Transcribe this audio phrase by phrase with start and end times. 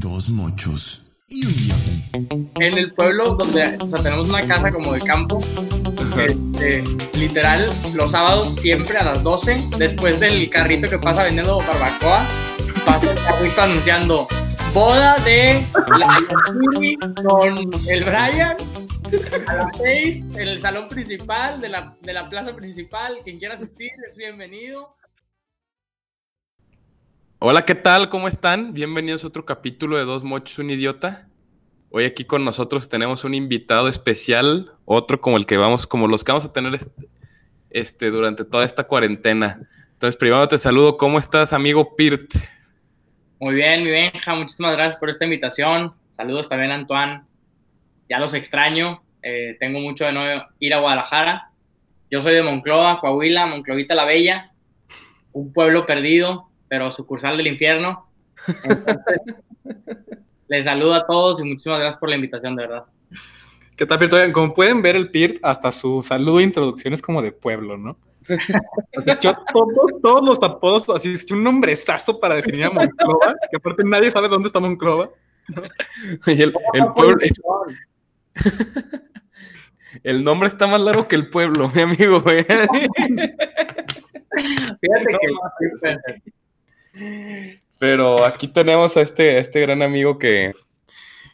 [0.00, 2.52] Dos mochos y un.
[2.60, 5.40] En el pueblo donde o sea, tenemos una casa como de campo,
[6.16, 6.84] este,
[7.18, 12.24] literal, los sábados siempre a las 12, después del carrito que pasa vendiendo barbacoa,
[12.86, 14.28] pasa el carrito anunciando
[14.72, 15.66] boda de
[15.98, 16.20] la
[17.24, 17.58] con
[17.88, 18.56] el Brian
[19.48, 23.18] a las 6 en el salón principal de la, de la plaza principal.
[23.24, 24.94] Quien quiera asistir es bienvenido.
[27.40, 28.08] Hola, ¿qué tal?
[28.08, 28.74] ¿Cómo están?
[28.74, 31.28] Bienvenidos a otro capítulo de Dos Mochos, un Idiota.
[31.88, 36.24] Hoy aquí con nosotros tenemos un invitado especial, otro como el que vamos, como los
[36.24, 36.76] que vamos a tener
[37.70, 39.60] este, durante toda esta cuarentena.
[39.92, 40.96] Entonces, primero te saludo.
[40.96, 42.28] ¿Cómo estás, amigo Pirt?
[43.38, 45.94] Muy bien, mi Benja, muchísimas gracias por esta invitación.
[46.08, 47.22] Saludos también Antoine.
[48.08, 49.04] Ya los extraño.
[49.22, 50.22] Eh, tengo mucho de no
[50.58, 51.52] ir a Guadalajara.
[52.10, 54.50] Yo soy de Monclova, Coahuila, Monclovita la Bella,
[55.30, 58.08] un pueblo perdido, pero sucursal del infierno.
[58.64, 59.20] Entonces,
[60.48, 62.84] les saludo a todos y muchísimas gracias por la invitación, de verdad.
[63.76, 64.32] ¿Qué tal, Pirt?
[64.32, 67.96] Como pueden ver, el Pirt, hasta su saludo e introducción es como de pueblo, ¿no?
[68.96, 73.34] O sea, echó todos, todos los apodos, así, es un nombrezazo para definir a Monclova,
[73.50, 75.10] que aparte nadie sabe dónde está Monclova.
[76.26, 77.16] Y el, el pueblo.
[80.02, 82.20] El nombre está más largo que el pueblo, mi amigo.
[82.20, 82.44] güey.
[82.44, 82.78] Fíjate
[84.80, 85.28] que
[87.78, 90.52] Pero aquí tenemos a este, este gran amigo que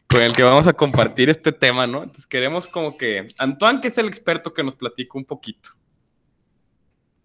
[0.06, 1.98] con el que vamos a compartir este tema, ¿no?
[2.02, 5.70] Entonces queremos como que Antoine, que es el experto, que nos platique un poquito.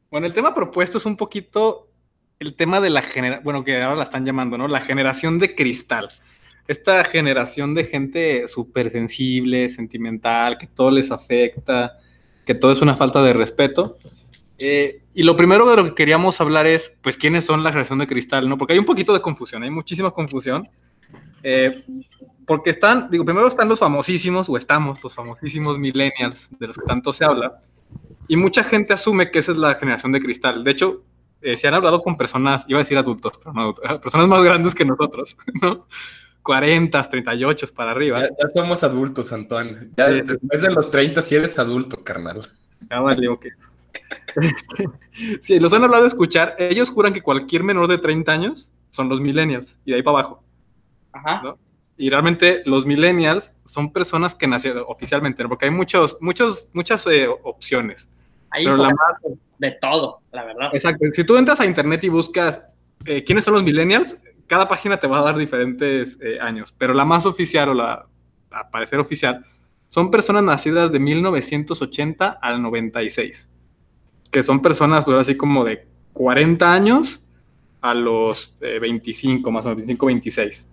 [0.09, 1.89] Bueno, el tema propuesto es un poquito
[2.39, 4.67] el tema de la generación, bueno, que ahora la están llamando, ¿no?
[4.67, 6.07] La generación de cristal.
[6.67, 11.97] Esta generación de gente súper sensible, sentimental, que todo les afecta,
[12.45, 13.97] que todo es una falta de respeto.
[14.59, 17.99] Eh, y lo primero de lo que queríamos hablar es, pues, quiénes son la generación
[17.99, 18.57] de cristal, ¿no?
[18.57, 20.67] Porque hay un poquito de confusión, hay muchísima confusión.
[21.43, 21.83] Eh,
[22.45, 26.85] porque están, digo, primero están los famosísimos, o estamos, los famosísimos millennials, de los que
[26.85, 27.61] tanto se habla.
[28.27, 30.64] Y mucha gente asume que esa es la generación de cristal.
[30.64, 31.03] De hecho,
[31.41, 34.43] eh, se han hablado con personas, iba a decir adultos, pero no adultos, personas más
[34.43, 35.87] grandes que nosotros, ¿no?
[36.43, 38.21] 40, 38 para arriba.
[38.21, 39.89] Ya, ya somos adultos, Antoine.
[39.97, 40.33] Ya Sí, sí.
[40.33, 42.41] después de los 30 sí eres adulto, carnal.
[42.89, 43.70] Ya valió que eso.
[45.43, 46.55] Sí, los han hablado de escuchar.
[46.57, 50.19] Ellos juran que cualquier menor de 30 años son los millennials y de ahí para
[50.19, 50.43] abajo.
[51.11, 51.41] Ajá.
[51.43, 51.57] ¿no?
[51.97, 55.49] Y realmente los millennials son personas que nacieron oficialmente, ¿no?
[55.49, 58.09] porque hay muchos, muchos, muchas eh, opciones.
[58.51, 60.69] Ahí Pero la fue de todo, la verdad.
[60.73, 61.05] Exacto.
[61.13, 62.65] Si tú entras a internet y buscas
[63.05, 66.93] eh, quiénes son los millennials, cada página te va a dar diferentes eh, años, pero
[66.93, 68.07] la más oficial o la
[68.51, 69.45] a parecer oficial
[69.89, 73.48] son personas nacidas de 1980 al 96,
[74.31, 77.23] que son personas pues, así como de 40 años
[77.81, 80.65] a los eh, 25, más o menos 25, 26.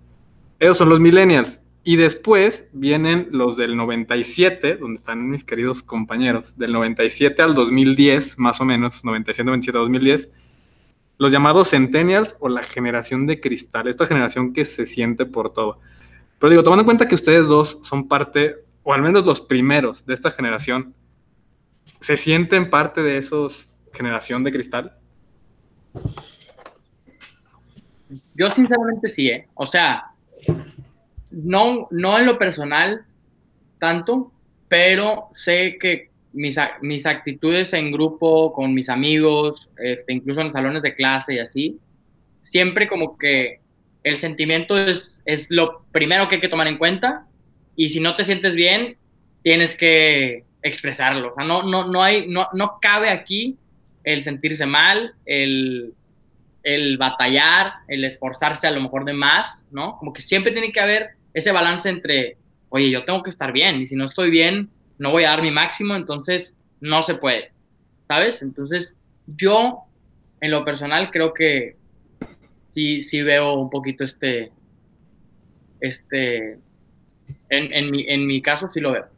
[0.59, 1.61] Esos son los millennials.
[1.85, 8.41] Y después vienen los del 97, donde están mis queridos compañeros, del 97 al 2010,
[8.41, 10.31] más o menos, 97, 97, 2010,
[11.19, 15.79] los llamados centennials o la generación de cristal, esta generación que se siente por todo.
[16.41, 20.05] Pero digo, tomando en cuenta que ustedes dos son parte, o al menos los primeros
[20.05, 20.93] de esta generación,
[22.01, 24.97] ¿se sienten parte de esos generación de cristal?
[28.35, 29.49] Yo sinceramente sí, ¿eh?
[29.55, 30.11] O sea,
[31.31, 33.05] no, no en lo personal
[33.79, 34.33] tanto,
[34.69, 40.83] pero sé que mis, mis actitudes en grupo, con mis amigos, este, incluso en salones
[40.83, 41.79] de clase y así,
[42.41, 43.61] siempre como que
[44.03, 47.27] el sentimiento es, es lo primero que hay que tomar en cuenta
[47.75, 48.97] y si no te sientes bien,
[49.43, 51.33] tienes que expresarlo.
[51.33, 53.57] O sea, no, no, no, hay, no, no cabe aquí
[54.05, 55.95] el sentirse mal, el,
[56.63, 59.97] el batallar, el esforzarse a lo mejor de más, ¿no?
[59.99, 62.37] Como que siempre tiene que haber ese balance entre,
[62.69, 65.43] oye, yo tengo que estar bien y si no estoy bien, no voy a dar
[65.43, 67.53] mi máximo, entonces no se puede,
[68.09, 68.43] ¿sabes?
[68.43, 68.95] Entonces
[69.27, 69.85] yo,
[70.41, 71.77] en lo personal, creo que
[72.75, 74.51] sí, sí veo un poquito este,
[75.81, 76.59] este,
[77.49, 79.16] en, mi, en mi caso sí lo veo.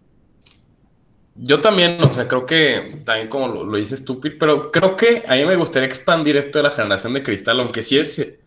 [1.41, 5.23] Yo también, o sea, creo que también como lo, lo dices tú, pero creo que
[5.27, 8.39] a mí me gustaría expandir esto de la generación de cristal, aunque sí es,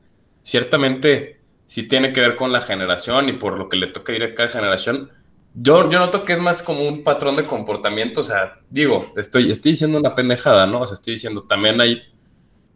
[0.43, 4.23] ciertamente, sí tiene que ver con la generación y por lo que le toca ir
[4.23, 5.09] a cada generación.
[5.53, 9.51] Yo, yo noto que es más como un patrón de comportamiento, o sea, digo, estoy,
[9.51, 10.81] estoy diciendo una pendejada, ¿no?
[10.81, 12.01] O sea, estoy diciendo, también hay,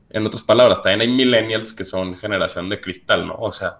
[0.10, 3.36] en otras palabras, también hay millennials que son generación de cristal, ¿no?
[3.36, 3.80] O sea,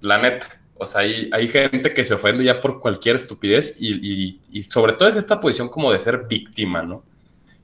[0.00, 0.57] la neta.
[0.78, 4.62] O sea, hay, hay gente que se ofende ya por cualquier estupidez y, y- y
[4.62, 7.04] sobre todo es esta posición como de ser víctima, ¿no?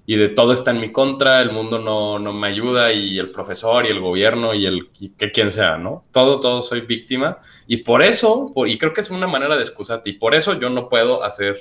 [0.07, 3.31] y de todo está en mi contra, el mundo no, no me ayuda y el
[3.31, 6.03] profesor y el gobierno y el que quien sea, ¿no?
[6.13, 9.63] Todo, todo soy víctima y por eso, por, y creo que es una manera de
[9.63, 11.57] excusarte y por eso yo no puedo hacer,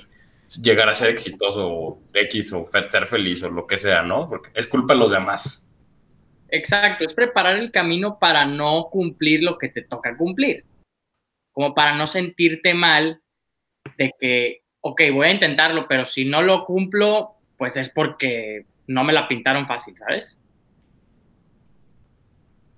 [0.61, 4.27] llegar a ser exitoso o X o ser feliz o lo que sea, ¿no?
[4.29, 5.65] Porque es culpa de los demás.
[6.49, 10.65] Exacto, es preparar el camino para no cumplir lo que te toca cumplir,
[11.53, 13.21] como para no sentirte mal
[13.97, 19.03] de que, ok, voy a intentarlo, pero si no lo cumplo, pues es porque no
[19.03, 20.39] me la pintaron fácil, ¿sabes?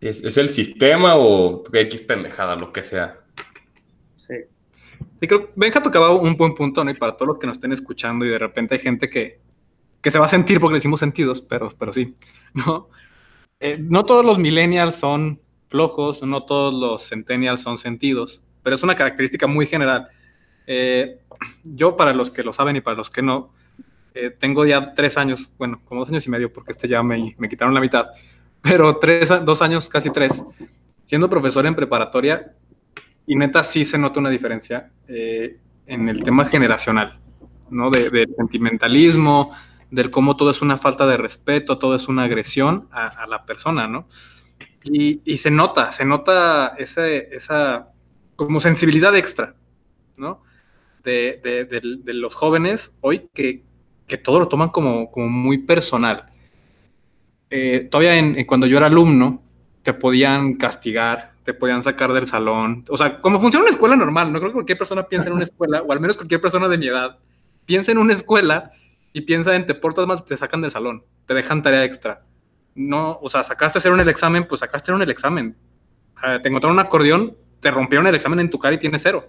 [0.01, 3.17] ¿Es, el sistema o X pendejada, lo que sea?
[4.15, 4.35] Sí.
[5.19, 6.91] Sí, creo que Benja tocaba un buen punto, ¿no?
[6.91, 9.39] Y para todos los que nos estén escuchando y de repente hay gente que,
[10.01, 12.13] que se va a sentir porque le hicimos sentidos, pero, pero sí,
[12.53, 12.89] ¿no?
[13.59, 18.81] Eh, no todos los millennials son flojos, no todos los centennials son sentidos, pero es
[18.81, 20.07] una característica muy general.
[20.65, 21.19] Eh,
[21.63, 23.53] yo, para los que lo saben y para los que no,
[24.15, 27.35] eh, tengo ya tres años, bueno, como dos años y medio, porque este ya me,
[27.37, 28.07] me quitaron la mitad,
[28.61, 30.41] pero tres, dos años, casi tres,
[31.03, 32.55] siendo profesor en preparatoria,
[33.27, 37.19] y neta sí se nota una diferencia eh, en el tema generacional,
[37.69, 37.91] ¿no?
[37.91, 39.51] De, del sentimentalismo,
[39.91, 43.87] del cómo todo es una falta de respeto, todo es una agresión a, la persona,
[43.87, 44.07] ¿no?
[44.83, 47.91] Y, y, se nota, se nota ese, esa
[48.35, 49.55] como sensibilidad extra,
[50.17, 50.41] ¿no?
[51.03, 53.63] De, de, los jóvenes hoy que,
[54.07, 56.31] que todo lo toman como, como muy personal.
[57.51, 59.43] Eh, todavía cuando yo era alumno,
[59.83, 62.83] te podían castigar, te podían sacar del salón.
[62.89, 65.43] O sea, como funciona una escuela normal, no creo que cualquier persona piense en una
[65.43, 67.19] escuela, o al menos cualquier persona de mi edad,
[67.65, 68.71] piensa en una escuela
[69.13, 72.23] y piensa en te portas mal, te sacan del salón, te dejan tarea extra.
[72.73, 75.11] No, o sea, sacaste a hacer un el examen, pues sacaste a hacer un el
[75.11, 75.55] examen.
[76.17, 79.27] Ah, te encontraron un acordeón, te rompieron el examen en tu cara y tienes cero.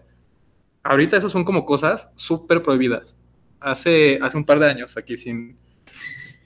[0.83, 3.17] Ahorita eso son como cosas súper prohibidas
[3.61, 5.57] hace, hace un par de años, aquí sin,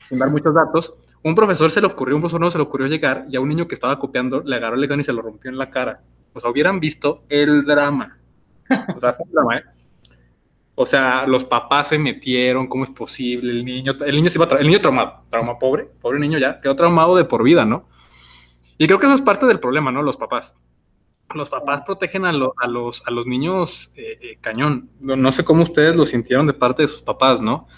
[0.09, 0.95] sin dar muchos datos,
[1.25, 3.49] un profesor se le ocurrió, un profesor no se le ocurrió llegar y a un
[3.49, 6.01] niño que estaba copiando le agarró el gun y se lo rompió en la cara.
[6.33, 8.21] O sea, hubieran visto el drama.
[8.95, 9.65] O sea, el drama, ¿eh?
[10.77, 13.51] O sea, los papás se metieron, ¿cómo es posible?
[13.51, 16.77] El niño, el niño se iba el niño traumado, trauma pobre, pobre niño ya, quedó
[16.77, 17.89] traumado de por vida, ¿no?
[18.79, 20.03] Y creo que eso es parte del problema, ¿no?
[20.03, 20.55] Los papás
[21.35, 22.53] los papás protegen a, los,
[23.07, 24.91] a los niños eh, eh, cañón.
[25.01, 27.69] No, sé cómo ustedes lo sintieron de parte de sus papás, ¿no?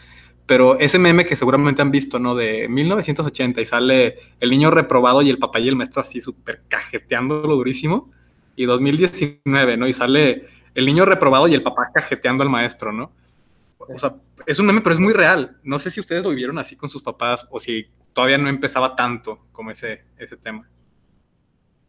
[0.47, 2.35] Pero ese meme que seguramente han visto, ¿no?
[2.35, 6.63] De 1980 y sale el niño reprobado y el papá y el maestro así súper
[6.69, 8.11] cajeteándolo durísimo.
[8.57, 9.87] Y 2019, ¿no?
[9.87, 13.13] Y sale el niño reprobado y el papá cajeteando al maestro, ¿no?
[13.79, 14.15] O sea,
[14.47, 15.59] es un meme, pero es muy real.
[15.63, 18.95] No sé si ustedes lo vivieron así con sus papás o si todavía no empezaba
[18.95, 20.69] tanto como ese, ese tema.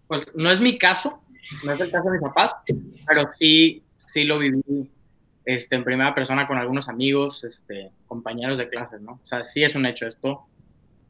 [0.07, 1.22] Pues no es mi caso,
[1.63, 2.55] no es el caso de mis papás,
[3.05, 4.89] pero sí, sí lo viví
[5.45, 9.19] este, en primera persona con algunos amigos, este, compañeros de clases, ¿no?
[9.23, 10.45] O sea, sí es un hecho esto.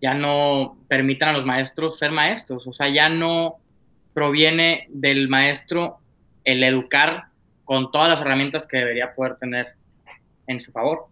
[0.01, 3.57] Ya no permitan a los maestros ser maestros, o sea, ya no
[4.13, 5.99] proviene del maestro
[6.43, 7.25] el educar
[7.63, 9.75] con todas las herramientas que debería poder tener
[10.47, 11.07] en su favor.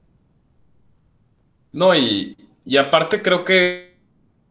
[1.71, 2.35] No, y,
[2.65, 3.91] y aparte creo que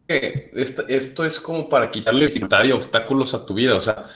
[0.07, 4.07] esto, esto, es como para quitarle dificultad y obstáculos a tu vida, o sea,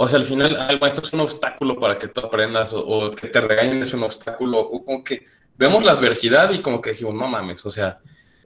[0.00, 3.26] o sea, al final el maestro es un obstáculo para que tú aprendas o, que
[3.26, 4.60] te regañen es un obstáculo.
[4.60, 5.24] O como que
[5.56, 7.98] vemos la adversidad y como que decimos, no mames, o sea,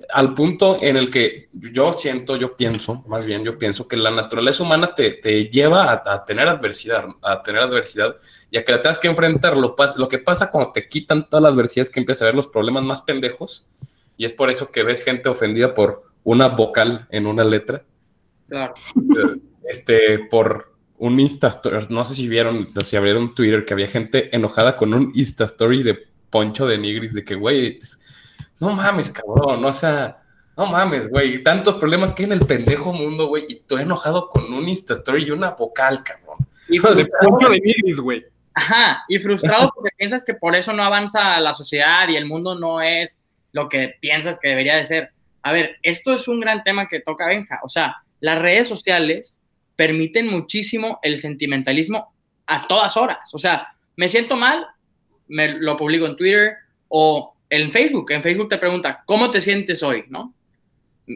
[0.09, 4.11] al punto en el que yo siento, yo pienso, más bien yo pienso que la
[4.11, 8.17] naturaleza humana te, te lleva a, tener adversidad, a tener adversidad
[8.51, 9.55] y a que la tengas que enfrentar.
[9.59, 12.47] Lo, lo que pasa cuando te quitan todas las adversidades que empiezas a ver los
[12.47, 13.67] problemas más pendejos
[14.17, 17.85] y es por eso que ves gente ofendida por una vocal en una letra.
[18.49, 18.73] Claro.
[19.65, 20.72] Este, por
[21.03, 24.95] un Insta Story, no sé si vieron, si abrieron Twitter, que había gente enojada con
[24.95, 25.99] un Insta Story de
[26.31, 27.81] Poncho de Nigris, de que, güey,
[28.61, 30.23] no mames, cabrón, o sea,
[30.57, 34.29] no mames, güey, tantos problemas que hay en el pendejo mundo, güey, y estoy enojado
[34.29, 36.47] con un Insta Story y una vocal, cabrón.
[36.69, 38.25] Y Poncho de Nigris, güey.
[38.55, 42.55] Ajá, y frustrado porque piensas que por eso no avanza la sociedad y el mundo
[42.55, 43.19] no es
[43.51, 45.11] lo que piensas que debería de ser.
[45.43, 49.41] A ver, esto es un gran tema que toca Benja, o sea, las redes sociales
[49.77, 52.13] permiten muchísimo el sentimentalismo
[52.47, 53.33] a todas horas.
[53.33, 54.67] O sea, me siento mal,
[55.29, 56.55] me lo publico en Twitter
[56.89, 58.11] o en Facebook.
[58.13, 60.05] En Facebook te pregunta, ¿cómo te sientes hoy?
[60.09, 60.35] ¿No?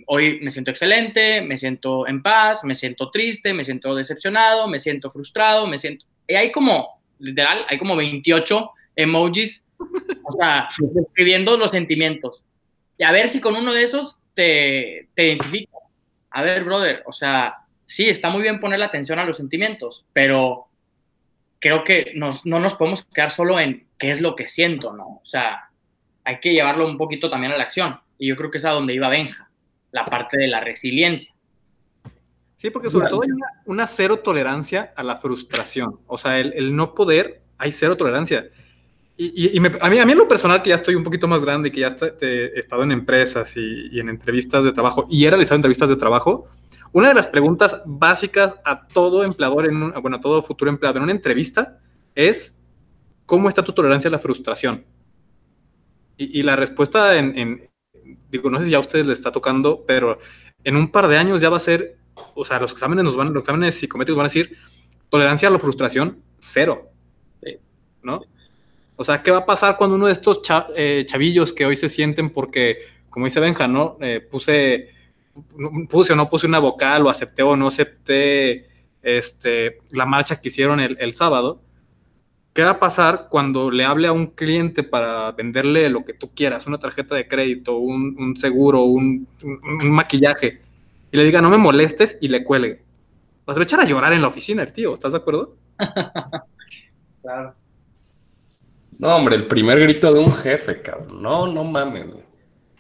[0.06, 4.78] Hoy me siento excelente, me siento en paz, me siento triste, me siento decepcionado, me
[4.78, 6.06] siento frustrado, me siento...
[6.26, 10.66] Y hay como, literal, hay como 28 emojis, o sea,
[11.06, 12.42] escribiendo los sentimientos.
[12.98, 15.76] Y a ver si con uno de esos te, te identifica.
[16.30, 20.04] A ver, brother, o sea, sí, está muy bien poner la atención a los sentimientos,
[20.12, 20.68] pero
[21.58, 25.20] creo que no nos podemos quedar solo en qué es lo que siento, ¿no?
[25.22, 25.70] O sea,
[26.24, 27.98] hay que llevarlo un poquito también a la acción.
[28.18, 29.48] Y yo creo que es a donde iba Benja,
[29.92, 31.32] la parte de la resiliencia.
[32.56, 36.00] Sí, porque sobre todo hay una, una, cero tolerancia a la frustración.
[36.06, 38.48] O sea, el, el no poder, hay cero tolerancia.
[39.18, 41.04] Y, y, y me, a, mí, a mí en lo personal, que ya estoy un
[41.04, 44.08] poquito más grande y que ya está, te, he estado en empresas y, y, en
[44.08, 46.48] entrevistas de trabajo, y he realizado entrevistas de trabajo,
[46.92, 50.98] una de las preguntas básicas a todo empleador, en un, bueno, a todo futuro empleado
[50.98, 51.78] en una entrevista
[52.14, 52.58] es,
[53.26, 54.84] ¿cómo está tu tolerancia a la frustración?
[56.16, 57.70] Y, y la respuesta en, en,
[58.30, 60.18] digo, no sé si ya a ustedes les está tocando, pero
[60.64, 61.98] en un par de años ya va a ser,
[62.34, 64.56] o sea, los exámenes nos van, los exámenes psicométricos van a decir,
[65.08, 66.90] tolerancia a la frustración, cero.
[68.02, 68.22] ¿No?
[68.96, 70.40] O sea, ¿qué va a pasar cuando uno de estos
[70.74, 72.78] eh, chavillos que hoy se sienten porque,
[73.10, 73.98] como dice Benja, ¿no?
[74.00, 74.90] Eh, puse,
[75.88, 78.68] puse o no puse una vocal, o acepté o no acepté
[79.02, 81.62] este, la marcha que hicieron el, el sábado.
[82.52, 86.32] ¿Qué va a pasar cuando le hable a un cliente para venderle lo que tú
[86.34, 90.62] quieras, una tarjeta de crédito, un, un seguro, un, un, maquillaje,
[91.12, 92.82] y le diga no me molestes y le cuelgue?
[93.44, 95.54] Vas a echar a llorar en la oficina el tío, ¿estás de acuerdo?
[97.22, 97.54] claro.
[98.98, 101.22] No, hombre, el primer grito de un jefe, cabrón.
[101.22, 102.06] No, no mames.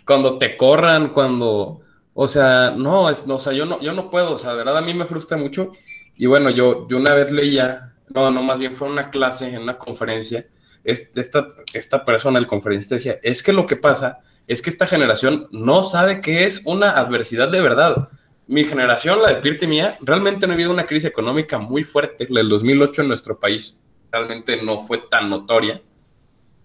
[0.06, 1.80] Cuando te corran, cuando.
[2.18, 4.56] O sea, no, es, no, o sea, yo no, yo no puedo, o sea, de
[4.56, 5.70] verdad a mí me frustra mucho.
[6.16, 9.60] Y bueno, yo, yo una vez leía, no, no, más bien fue una clase, en
[9.60, 10.46] una conferencia,
[10.82, 15.46] esta, esta persona, el conferencista, decía, es que lo que pasa es que esta generación
[15.52, 18.08] no sabe qué es una adversidad de verdad.
[18.46, 22.28] Mi generación, la de Pirte mía, realmente no ha habido una crisis económica muy fuerte.
[22.30, 23.78] La del 2008 en nuestro país
[24.10, 25.82] realmente no fue tan notoria.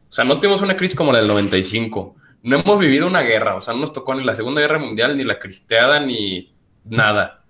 [0.07, 2.15] O sea, no tuvimos una crisis como la del 95.
[2.43, 3.55] No hemos vivido una guerra.
[3.55, 7.43] O sea, no nos tocó ni la Segunda Guerra Mundial, ni la cristeada, ni nada.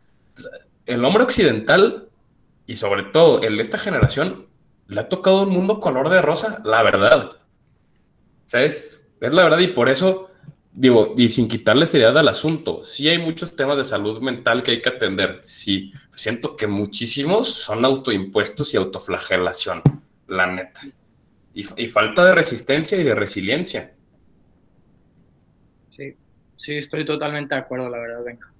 [0.86, 2.10] El hombre occidental,
[2.66, 4.48] y sobre todo el de esta generación,
[4.88, 7.32] le ha tocado un mundo color de rosa, la verdad.
[8.46, 9.02] ¿Sabes?
[9.22, 10.30] Es la verdad, y por eso,
[10.74, 14.72] digo, y sin quitarle seriedad al asunto, sí hay muchos temas de salud mental que
[14.72, 15.40] hay que atender.
[15.42, 19.82] Sí, siento que muchísimos son autoimpuestos y autoflagelación,
[20.28, 20.82] la neta.
[21.54, 23.94] Y, falta de resistencia y de resiliencia.
[26.62, 28.54] Sí, estoy totalmente de acuerdo, la verdad, venga.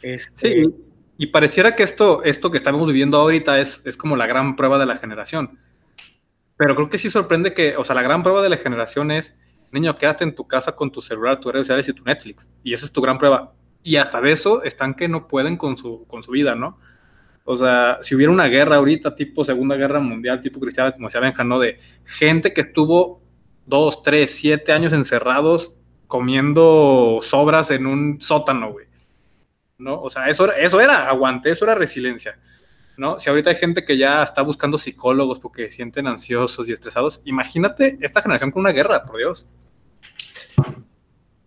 [0.00, 0.30] Este...
[0.32, 0.74] Sí,
[1.18, 4.78] y pareciera que esto, esto que estamos viviendo ahorita es, es como la gran prueba
[4.78, 5.58] de la generación.
[6.56, 9.34] Pero creo que sí sorprende que, o sea, la gran prueba de la generación es,
[9.72, 12.48] niño, quédate en tu casa con tu celular, tus redes sociales y tu Netflix.
[12.62, 13.54] Y esa es tu gran prueba.
[13.82, 16.78] Y hasta de eso están que no pueden con su, con su vida, ¿no?
[17.44, 21.20] O sea, si hubiera una guerra ahorita, tipo Segunda Guerra Mundial, tipo cristiana, como decía
[21.20, 21.58] Benja, ¿no?
[21.58, 23.20] De gente que estuvo
[23.66, 25.76] dos, tres, siete años encerrados
[26.06, 28.86] comiendo sobras en un sótano, güey.
[29.78, 30.00] ¿No?
[30.00, 32.38] O sea, eso, eso era aguante, eso era resiliencia.
[32.96, 33.18] ¿No?
[33.18, 37.20] Si ahorita hay gente que ya está buscando psicólogos porque se sienten ansiosos y estresados,
[37.24, 39.50] imagínate esta generación con una guerra, por Dios.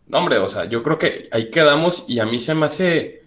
[0.05, 3.19] No, hombre, o sea, yo creo que ahí quedamos y a mí se me hace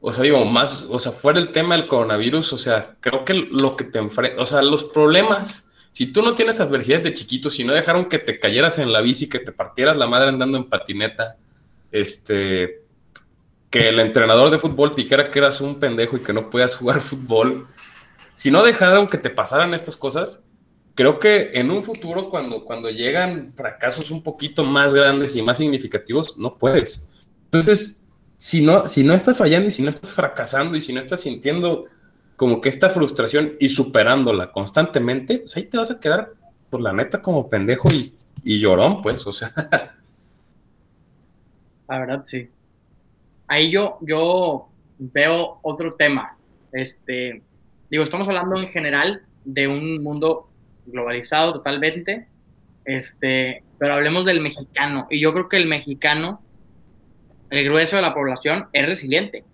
[0.00, 3.34] o sea, digo, más, o sea, fuera el tema del coronavirus, o sea, creo que
[3.34, 7.50] lo que te enfrenta, o sea, los problemas, si tú no tienes adversidades de chiquito,
[7.50, 10.56] si no dejaron que te cayeras en la bici, que te partieras la madre andando
[10.56, 11.36] en patineta,
[11.90, 12.82] este,
[13.70, 16.76] que el entrenador de fútbol te dijera que eras un pendejo y que no podías
[16.76, 17.66] jugar fútbol,
[18.34, 20.44] si no dejaron que te pasaran estas cosas,
[20.94, 25.58] creo que en un futuro, cuando, cuando llegan fracasos un poquito más grandes y más
[25.58, 27.06] significativos, no puedes.
[27.44, 28.02] Entonces,
[28.36, 31.20] si no, si no estás fallando y si no estás fracasando y si no estás
[31.20, 31.86] sintiendo
[32.40, 36.32] como que esta frustración y superándola constantemente, pues ahí te vas a quedar,
[36.70, 39.52] por la neta, como pendejo y, y llorón, pues, o sea.
[41.86, 42.48] La verdad, sí.
[43.46, 46.38] Ahí yo, yo veo otro tema.
[46.72, 47.42] Este,
[47.90, 50.48] digo, estamos hablando en general de un mundo
[50.86, 52.26] globalizado totalmente,
[52.86, 55.06] este, pero hablemos del mexicano.
[55.10, 56.40] Y yo creo que el mexicano
[57.50, 59.44] el grueso de la población es resiliente.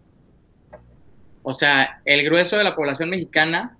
[1.49, 3.79] O sea, el grueso de la población mexicana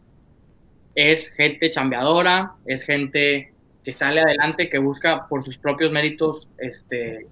[0.95, 7.27] es gente chambeadora, es gente que sale adelante, que busca por sus propios méritos este,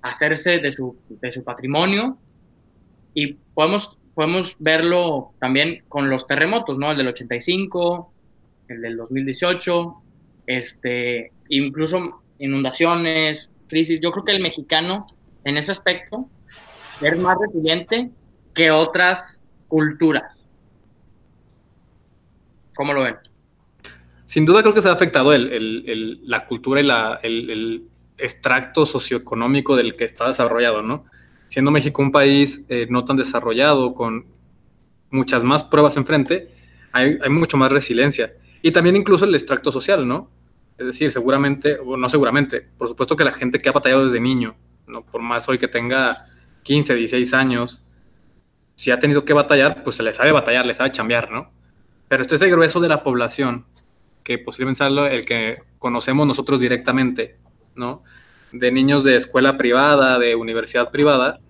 [0.00, 2.16] hacerse de su, de su patrimonio.
[3.12, 6.92] Y podemos, podemos verlo también con los terremotos, ¿no?
[6.92, 8.14] El del 85,
[8.68, 9.94] el del 2018,
[10.46, 14.00] este, incluso inundaciones, crisis.
[14.00, 15.06] Yo creo que el mexicano
[15.44, 16.30] en ese aspecto
[17.02, 18.08] es más resiliente
[18.54, 19.36] que otras
[19.70, 20.36] culturas.
[22.74, 23.16] ¿Cómo lo ven?
[24.24, 26.88] Sin duda creo que se ha afectado la cultura y
[27.22, 27.86] el,
[28.18, 31.06] extracto socioeconómico del que está desarrollado, ¿no?
[31.48, 34.26] Siendo México un país eh, no tan desarrollado, con
[35.10, 36.50] muchas más pruebas enfrente,
[36.92, 38.34] hay, hay mucho más resiliencia.
[38.60, 40.28] Y también incluso el extracto social, ¿no?
[40.76, 44.20] Es decir, seguramente, o no seguramente, por supuesto que la gente que ha batallado desde
[44.20, 44.54] niño,
[44.86, 45.02] ¿no?
[45.02, 46.26] Por más hoy que tenga
[46.64, 47.82] 15, 16 años,
[48.80, 51.52] si ha tenido que batallar, pues se le sabe batallar, le sabe chambear, ¿no?
[52.08, 53.66] Pero este es el grueso de la población,
[54.24, 57.36] que posiblemente sea el que conocemos nosotros directamente,
[57.74, 58.02] ¿no?
[58.52, 61.40] De niños de escuela privada, de universidad privada,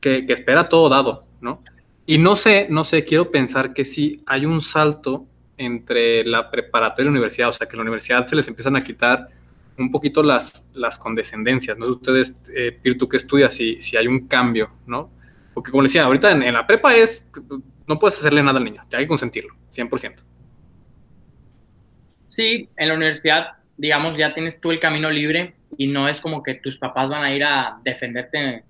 [0.00, 1.62] que, que espera todo dado, ¿no?
[2.06, 5.26] Y no sé, no sé, quiero pensar que sí hay un salto
[5.58, 8.74] entre la preparatoria y la universidad, o sea, que en la universidad se les empiezan
[8.74, 9.28] a quitar
[9.78, 11.86] un poquito las, las condescendencias, ¿no?
[11.86, 15.16] Ustedes, eh, Pirtu, que estudias, si, si hay un cambio, ¿no?
[15.58, 17.30] Porque como decía, ahorita en, la prepa es,
[17.86, 20.22] no puedes hacerle nada al niño, hay que consentirlo, 100%.
[22.26, 26.42] Sí, en la universidad, digamos, ya tienes tú el camino libre y no es como
[26.42, 28.64] que tus papás van a ir a defenderte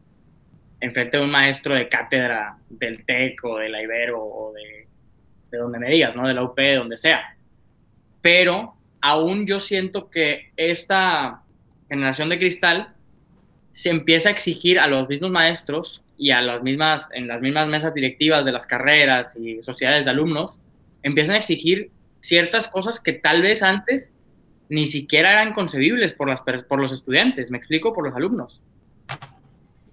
[0.80, 4.88] en frente de un maestro de cátedra del TEC o de la Ibero o de
[5.50, 6.26] de donde me digas, ¿no?
[6.26, 7.36] De la UP, de donde sea.
[8.20, 11.42] Pero aún yo siento que esta
[11.88, 12.94] generación de cristal
[13.70, 17.68] se empieza a exigir a los mismos maestros y a las mismas, en las mismas
[17.68, 20.58] mesas directivas de las carreras y sociedades de alumnos,
[21.02, 24.14] empiezan a exigir ciertas cosas que tal vez antes
[24.68, 28.60] ni siquiera eran concebibles por, las, por los estudiantes, me explico, por los alumnos.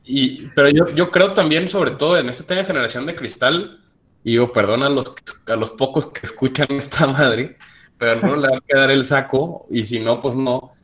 [0.03, 3.79] Y, pero yo, yo creo también, sobre todo en esta generación de cristal,
[4.23, 5.13] y digo, perdón a los,
[5.47, 7.57] a los pocos que escuchan esta madre,
[7.97, 10.74] pero no le va a quedar el saco y si no, pues no.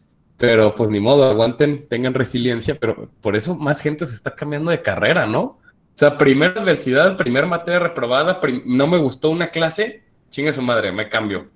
[0.41, 4.71] Pero pues ni modo, aguanten, tengan resiliencia, pero por eso más gente se está cambiando
[4.71, 5.41] de carrera, ¿no?
[5.41, 5.59] O
[5.93, 11.09] sea, primera adversidad, primera materia reprobada, no me gustó una clase, chingue su madre, me
[11.09, 11.47] cambio.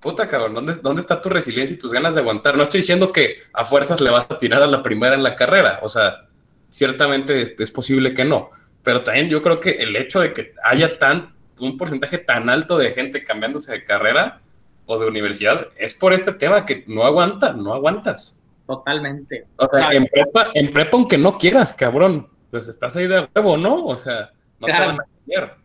[0.00, 2.56] Puta cabrón, ¿dónde, ¿dónde está tu resiliencia y tus ganas de aguantar?
[2.56, 5.36] No estoy diciendo que a fuerzas le vas a tirar a la primera en la
[5.36, 6.26] carrera, o sea,
[6.68, 8.50] ciertamente es, es posible que no,
[8.82, 12.76] pero también yo creo que el hecho de que haya tan, un porcentaje tan alto
[12.76, 14.42] de gente cambiándose de carrera
[14.86, 18.40] o de universidad es por este tema que no aguanta, no aguantas.
[18.66, 19.46] Totalmente.
[19.56, 23.56] O sea, en prepa, en prepa, aunque no quieras, cabrón, pues estás ahí de huevo,
[23.56, 23.84] ¿no?
[23.84, 24.82] O sea, no claro.
[24.82, 25.56] te van a cambiar.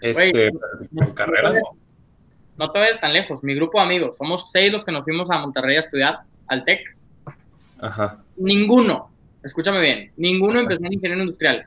[0.00, 0.52] Este,
[0.90, 1.78] no, en carrera no.
[2.56, 3.42] No te vayas tan lejos.
[3.42, 6.64] Mi grupo de amigos, somos seis los que nos fuimos a Monterrey a estudiar, al
[6.64, 6.96] TEC.
[7.80, 8.22] Ajá.
[8.36, 9.10] Ninguno,
[9.42, 11.66] escúchame bien, ninguno empezó en ingeniero industrial.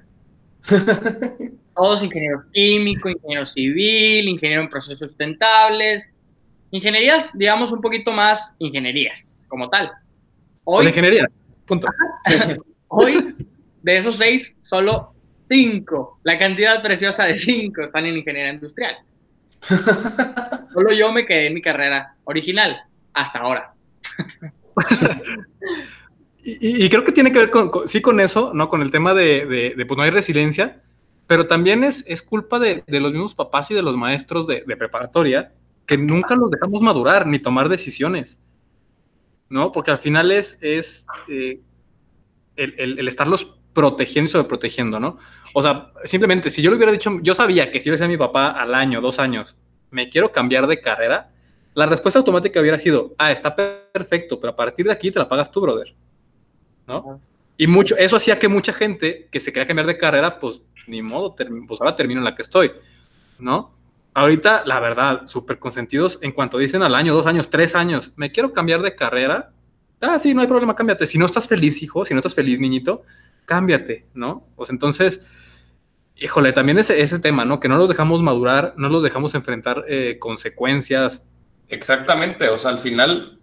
[1.76, 6.10] Todos ingenieros químicos, ingeniero civil, ingeniero en procesos sustentables,
[6.72, 9.92] ingenierías, digamos, un poquito más ingenierías, como tal.
[10.64, 11.30] Hoy, pues ingeniería,
[11.66, 11.88] punto.
[12.90, 13.36] Hoy,
[13.82, 15.14] de esos seis, solo
[15.50, 18.98] cinco, la cantidad preciosa de cinco están en ingeniería industrial.
[20.74, 22.78] Solo yo me quedé en mi carrera original,
[23.14, 23.74] hasta ahora.
[26.50, 28.70] Y, y, creo que tiene que ver con, con, sí con eso, ¿no?
[28.70, 30.82] Con el tema de, de, de, pues no hay resiliencia,
[31.26, 34.62] pero también es, es culpa de, de, los mismos papás y de los maestros de,
[34.62, 35.52] preparatoria
[35.88, 38.40] que nunca los dejamos madurar ni tomar decisiones,
[39.50, 39.72] ¿no?
[39.72, 41.62] Porque al final es, es eh,
[42.58, 45.18] el, el, el, estarlos protegiendo y sobreprotegiendo, ¿no?
[45.54, 48.10] O sea, simplemente si yo le hubiera dicho, yo sabía que si yo decía a
[48.10, 49.58] mi papá al año, dos años,
[49.90, 51.32] me quiero cambiar de carrera,
[51.74, 55.30] la respuesta automática hubiera sido, ah, está perfecto, pero a partir de aquí te la
[55.30, 55.96] pagas tú, brother.
[56.86, 57.22] ¿no?
[57.56, 61.02] Y mucho, eso hacía que mucha gente que se quería cambiar de carrera, pues ni
[61.02, 62.72] modo, pues ahora termino en la que estoy,
[63.40, 63.77] ¿no?
[64.18, 68.32] Ahorita, la verdad, súper consentidos en cuanto dicen al año, dos años, tres años, me
[68.32, 69.52] quiero cambiar de carrera.
[70.02, 71.06] Ah, sí, no hay problema, cámbiate.
[71.06, 73.04] Si no estás feliz, hijo, si no estás feliz, niñito,
[73.46, 74.48] cámbiate, ¿no?
[74.56, 75.22] Pues entonces,
[76.16, 77.60] híjole, también ese, ese tema, ¿no?
[77.60, 81.28] Que no los dejamos madurar, no los dejamos enfrentar eh, consecuencias.
[81.70, 83.38] Exactamente, o sea, al final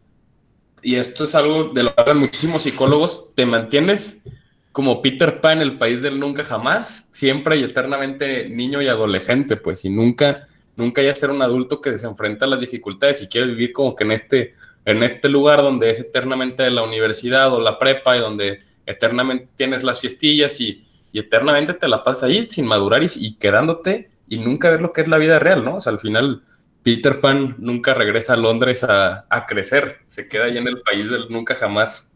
[0.85, 4.23] y esto es algo de lo que hablan muchísimos psicólogos, te mantienes
[4.71, 9.85] como Peter Pan, el país del nunca jamás, siempre y eternamente niño y adolescente, pues,
[9.85, 13.51] y nunca, nunca ya ser un adulto que se enfrenta a las dificultades y quieres
[13.51, 17.79] vivir como que en este, en este lugar donde es eternamente la universidad o la
[17.79, 22.67] prepa y donde eternamente tienes las fiestillas y, y eternamente te la pasas ahí sin
[22.67, 25.77] madurar y, y, quedándote y nunca ver lo que es la vida real, ¿no?
[25.77, 26.43] O sea, al final
[26.83, 31.11] Peter Pan nunca regresa a Londres a, a, crecer, se queda ahí en el país
[31.11, 32.11] del nunca jamás,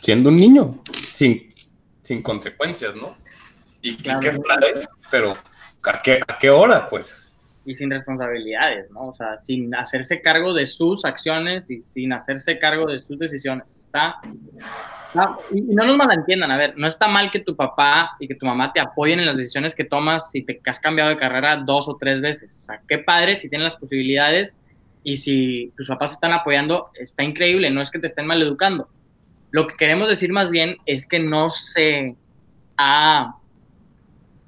[0.00, 1.52] siendo un niño, sin,
[2.02, 3.16] sin consecuencias, ¿no?
[3.82, 4.20] Y claro.
[4.20, 4.40] qué
[5.10, 5.36] pero
[5.82, 7.25] ¿a qué, ¿a qué hora, pues?
[7.66, 9.08] Y sin responsabilidades, ¿no?
[9.08, 13.76] O sea, sin hacerse cargo de sus acciones y sin hacerse cargo de sus decisiones.
[13.76, 14.20] Está
[15.14, 18.34] no, y no nos malentiendan, a ver, no está mal que tu papá y que
[18.34, 21.56] tu mamá te apoyen en las decisiones que tomas si te has cambiado de carrera
[21.56, 22.58] dos o tres veces.
[22.62, 24.56] O sea, qué padre si tienen las posibilidades
[25.02, 28.88] y si tus papás están apoyando, está increíble, no es que te estén mal educando.
[29.50, 32.16] Lo que queremos decir más bien es que no se
[32.76, 33.36] ha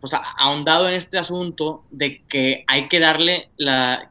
[0.01, 4.11] pues, ahondado en este asunto de que hay que darle la,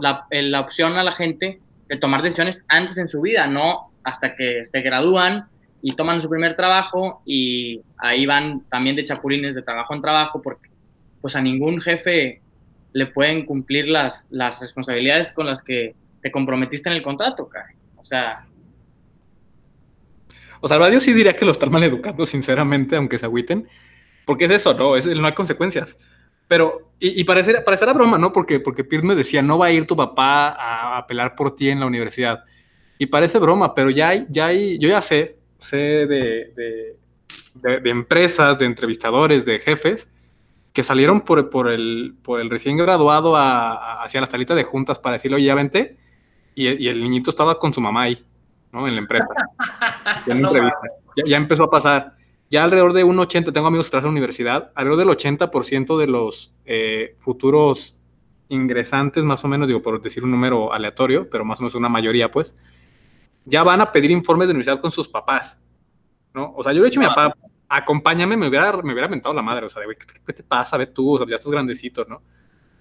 [0.00, 4.36] la, la opción a la gente de tomar decisiones antes en su vida, no hasta
[4.36, 5.48] que se gradúan
[5.82, 10.40] y toman su primer trabajo y ahí van también de chapulines de trabajo en trabajo
[10.40, 10.70] porque
[11.20, 12.40] pues a ningún jefe
[12.92, 17.74] le pueden cumplir las, las responsabilidades con las que te comprometiste en el contrato, cara.
[17.96, 18.46] O sea...
[20.60, 23.68] O sea, yo sí diría que lo están mal educando, sinceramente, aunque se agüiten,
[24.26, 24.96] porque es eso, ¿no?
[24.96, 25.96] Es, no hay consecuencias.
[26.48, 28.32] Pero, y, y parecer, parecerá broma, ¿no?
[28.32, 31.70] Porque, porque Pierce me decía, no va a ir tu papá a apelar por ti
[31.70, 32.44] en la universidad.
[32.98, 36.96] Y parece broma, pero ya hay, ya hay, yo ya sé, sé de, de,
[37.80, 40.08] de, empresas, de entrevistadores, de jefes,
[40.72, 44.98] que salieron por, por, el, por el recién graduado a, hacia la salita de juntas
[44.98, 45.96] para decirle, oye, ya vente,
[46.54, 48.24] y, y, el niñito estaba con su mamá ahí,
[48.72, 48.86] ¿no?
[48.86, 49.26] En la empresa.
[50.26, 50.80] en entrevista.
[51.16, 52.15] Ya, ya, empezó a pasar.
[52.50, 56.54] Ya alrededor de un 80, tengo amigos tras la universidad, alrededor del 80% de los
[56.64, 57.96] eh, futuros
[58.48, 61.88] ingresantes, más o menos, digo, por decir un número aleatorio, pero más o menos una
[61.88, 62.56] mayoría, pues,
[63.44, 65.60] ya van a pedir informes de universidad con sus papás,
[66.34, 66.52] ¿no?
[66.56, 67.36] O sea, yo le he dicho a mi papá,
[67.68, 70.76] acompáñame, me hubiera, me hubiera mentado la madre, o sea, güey, ¿qué, ¿qué, te pasa?
[70.76, 72.22] Ve tú, o sea, ya estás grandecito, ¿no?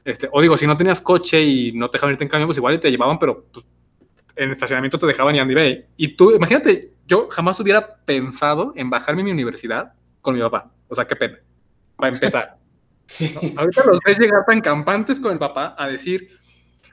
[0.03, 2.57] Este, o digo, si no tenías coche y no te dejaban irte en camión, pues
[2.57, 3.65] igual te llevaban, pero pues,
[4.35, 5.85] en estacionamiento te dejaban y Andy Bay.
[5.97, 10.71] Y tú, imagínate, yo jamás hubiera pensado en bajarme a mi universidad con mi papá.
[10.87, 11.37] O sea, qué pena.
[11.95, 12.57] Para empezar.
[13.07, 13.35] Sí.
[13.35, 13.61] ¿no?
[13.61, 16.39] Ahorita los ves llegar tan campantes con el papá a decir,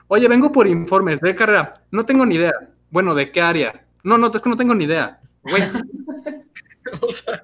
[0.09, 1.73] oye, vengo por informes de carrera.
[1.91, 2.53] No tengo ni idea.
[2.91, 3.87] Bueno, ¿de qué área?
[4.05, 5.19] No, no, es que no tengo ni idea.
[5.43, 5.63] Güey.
[7.01, 7.43] o sea,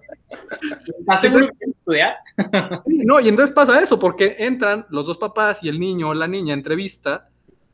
[1.01, 2.17] ¿Estás seguro que quieres estudiar?
[2.87, 6.29] no, y entonces pasa eso, porque entran los dos papás y el niño o la
[6.29, 7.29] niña entrevista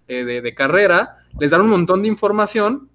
[0.07, 2.88] eh, de, de, carrera, les dan un montón de información.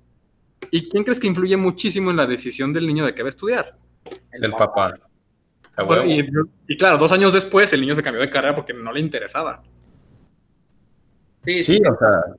[0.72, 3.30] ¿Y quién crees que influye muchísimo en la decisión del niño de qué va a
[3.30, 3.78] estudiar?
[4.32, 4.94] Es el papá.
[5.86, 6.28] Bueno, y,
[6.68, 9.64] y, claro, dos años después el niño se cambió de carrera porque no le interesaba.
[11.46, 12.36] Sí, sí, sí o sea,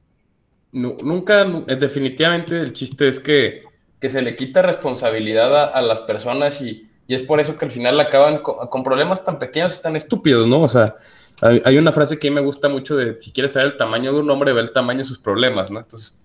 [0.73, 3.63] no, nunca, definitivamente el chiste es que,
[3.99, 7.65] que se le quita responsabilidad a, a las personas y, y, es por eso que
[7.65, 10.61] al final acaban con, con, problemas tan pequeños y tan estúpidos, ¿no?
[10.61, 10.95] O sea,
[11.41, 14.21] hay, hay, una frase que me gusta mucho de si quieres saber el tamaño de
[14.21, 15.81] un hombre, ve el tamaño de sus problemas, ¿no?
[15.81, 16.20] Entonces,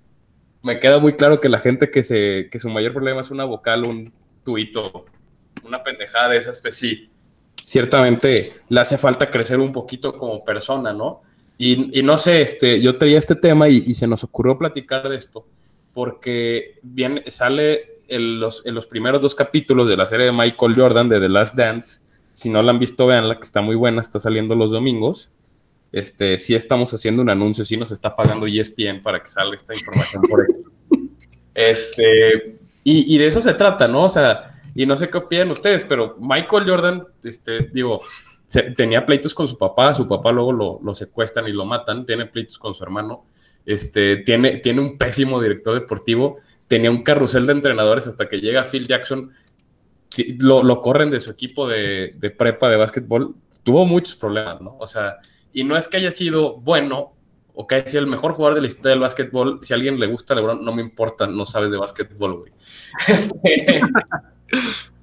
[0.66, 3.46] me queda muy claro que la gente que, se, que su mayor problema es una
[3.46, 4.12] vocal, un
[4.44, 5.06] tuito,
[5.64, 6.84] una pendejada de esas, pues
[7.64, 11.22] ciertamente le hace falta crecer un poquito como persona, ¿no?
[11.60, 15.18] Y, no sé, este, yo traía este tema y, y, se nos ocurrió platicar de
[15.18, 15.46] esto,
[15.94, 20.76] porque bien, sale en los, en los primeros dos capítulos de la serie de Michael
[20.76, 22.02] Jordan, de The Last Dance.
[22.34, 25.32] Si no la han visto, veanla, que está muy buena, está saliendo los domingos.
[25.92, 29.74] Este, sí estamos haciendo un anuncio, sí nos está pagando ESPN para que salga esta
[29.76, 30.48] información por ahí.
[31.58, 34.04] Este, y, y de eso se trata, ¿no?
[34.04, 38.02] O sea, y no sé qué opinan ustedes, pero Michael Jordan, este, digo,
[38.48, 42.06] se, tenía pleitos con su papá, su papá luego lo, lo, secuestran y lo matan,
[42.06, 43.26] tiene pleitos con su hermano,
[43.66, 48.66] este, tiene, tiene un pésimo director deportivo, tenía un carrusel de entrenadores hasta que llega
[48.66, 49.32] Phil Jackson,
[50.40, 54.76] lo, lo corren de su equipo de, de, prepa de básquetbol, tuvo muchos problemas, ¿no?
[54.78, 55.18] O sea,
[55.56, 57.14] y no es que haya sido bueno
[57.54, 59.98] o que haya sido el mejor jugador de la historia del básquetbol, si a alguien
[59.98, 62.52] le gusta LeBron, no me importa, no sabes de básquetbol, güey.
[63.08, 63.82] Este,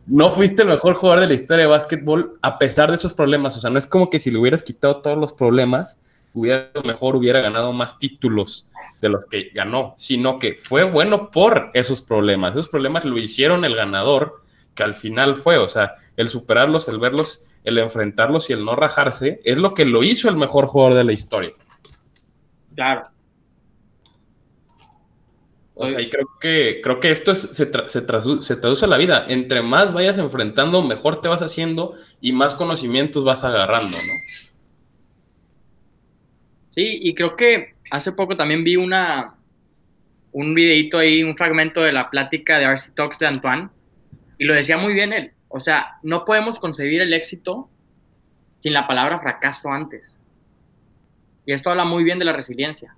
[0.07, 3.57] no fuiste el mejor jugador de la historia de básquetbol a pesar de esos problemas.
[3.57, 6.03] O sea, no es como que si le hubieras quitado todos los problemas,
[6.35, 8.69] hubiera mejor, hubiera ganado más títulos
[9.01, 12.53] de los que ganó, sino que fue bueno por esos problemas.
[12.53, 14.43] Esos problemas lo hicieron el ganador,
[14.75, 18.75] que al final fue, o sea, el superarlos, el verlos, el enfrentarlos y el no
[18.75, 21.53] rajarse, es lo que lo hizo el mejor jugador de la historia.
[22.75, 23.09] Claro.
[25.75, 28.85] O sea, y creo que, creo que esto es, se, tra se, traduce, se, traduce
[28.85, 29.25] a la vida.
[29.29, 34.13] Entre más vayas enfrentando, mejor te vas haciendo y más conocimientos vas agarrando, ¿no?
[36.75, 39.35] Sí, y creo que hace poco también vi una,
[40.33, 43.69] un videito ahí, un fragmento de la plática de RC Talks de Antoine,
[44.39, 45.33] y lo decía muy bien él.
[45.53, 47.69] O sea, no podemos concebir el éxito
[48.61, 50.19] sin la palabra fracaso antes.
[51.45, 52.97] Y esto habla muy bien de la resiliencia.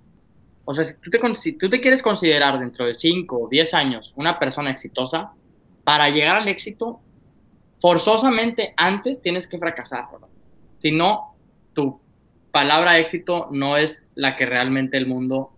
[0.63, 3.73] O sea, si tú, te, si tú te quieres considerar dentro de 5 o 10
[3.73, 5.33] años una persona exitosa,
[5.83, 6.99] para llegar al éxito,
[7.79, 10.05] forzosamente antes tienes que fracasar.
[10.11, 10.27] ¿verdad?
[10.79, 11.35] Si no,
[11.73, 12.01] tu
[12.51, 15.51] palabra éxito no es la que realmente el mundo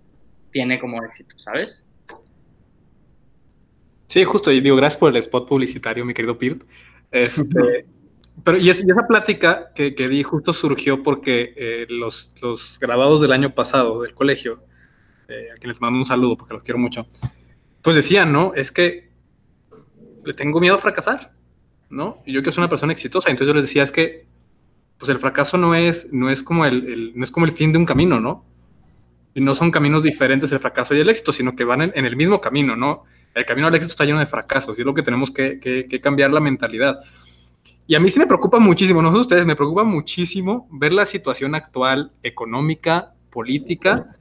[0.51, 1.85] tiene como éxito, ¿sabes?
[4.07, 6.63] Sí, justo, y digo, gracias por el spot publicitario, mi querido Pirt.
[7.11, 7.85] Este,
[8.43, 12.79] pero, y, es, y, esa plática que, que, di justo surgió porque eh, los, los
[12.79, 14.63] graduados del año pasado del colegio,
[15.27, 17.07] eh, a quienes mando un saludo porque los quiero mucho,
[17.81, 18.53] pues decían, ¿no?
[18.55, 19.09] Es que
[20.23, 21.33] le tengo miedo a fracasar,
[21.89, 22.21] ¿no?
[22.25, 24.25] Y yo que soy una persona exitosa, entonces yo les decía, es que
[24.97, 27.71] pues el fracaso no es, no es, como, el, el no es como el fin
[27.71, 28.45] de un camino, ¿no?
[29.35, 32.05] Y no son caminos diferentes el fracaso y el éxito, sino que van en, en
[32.05, 33.03] el mismo camino, ¿no?
[33.37, 36.31] El camino al éxito está lleno de fracasos y es lo que tenemos que, cambiar
[36.31, 37.01] la mentalidad.
[37.85, 41.05] Y a mí sí me preocupa muchísimo, no sé ustedes, me preocupa muchísimo ver la
[41.05, 44.17] situación actual económica, política,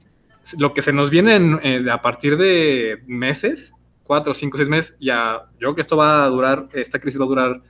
[0.59, 5.41] lo que se nos viene eh, a partir de meses, cuatro, cinco, seis meses, ya
[5.53, 7.61] yo creo que esto va a durar, esta crisis va a durar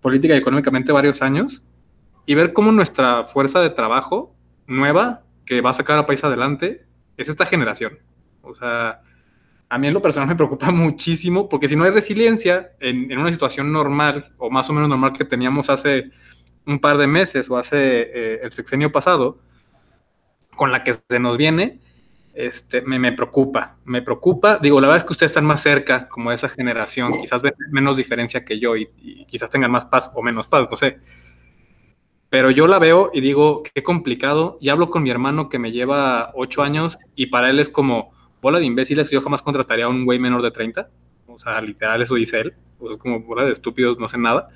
[0.00, 1.62] política y económicamente varios años,
[2.26, 4.34] y ver cómo nuestra fuerza de trabajo
[4.66, 6.84] nueva que va a sacar al país adelante
[7.16, 8.00] es esta generación.
[8.42, 9.00] O sea,
[9.70, 13.30] a mí en lo personal me preocupa muchísimo porque si no hay resiliencia en, una
[13.30, 16.10] situación normal o más o menos normal que teníamos hace
[16.66, 19.38] un par de meses o hace eh, el sexenio pasado,
[20.54, 21.80] con la que se nos viene,
[22.34, 24.58] este, me, preocupa, me preocupa.
[24.58, 27.96] Digo, la verdad es que ustedes están más cerca como esa generación, quizás ven menos
[27.96, 30.98] diferencia que yo y, y quizás tengan más paz o menos paz, no sé.
[32.28, 34.58] Pero yo la veo y digo, qué complicado.
[34.60, 38.12] Y hablo con mi hermano que me lleva ocho años y para él es como,
[38.40, 40.88] bola de imbéciles, yo jamás contrataría a un güey menor de 30.
[41.26, 42.54] O sea, literal, eso dice él.
[42.78, 44.48] O es como bola de estúpidos, no sé nada.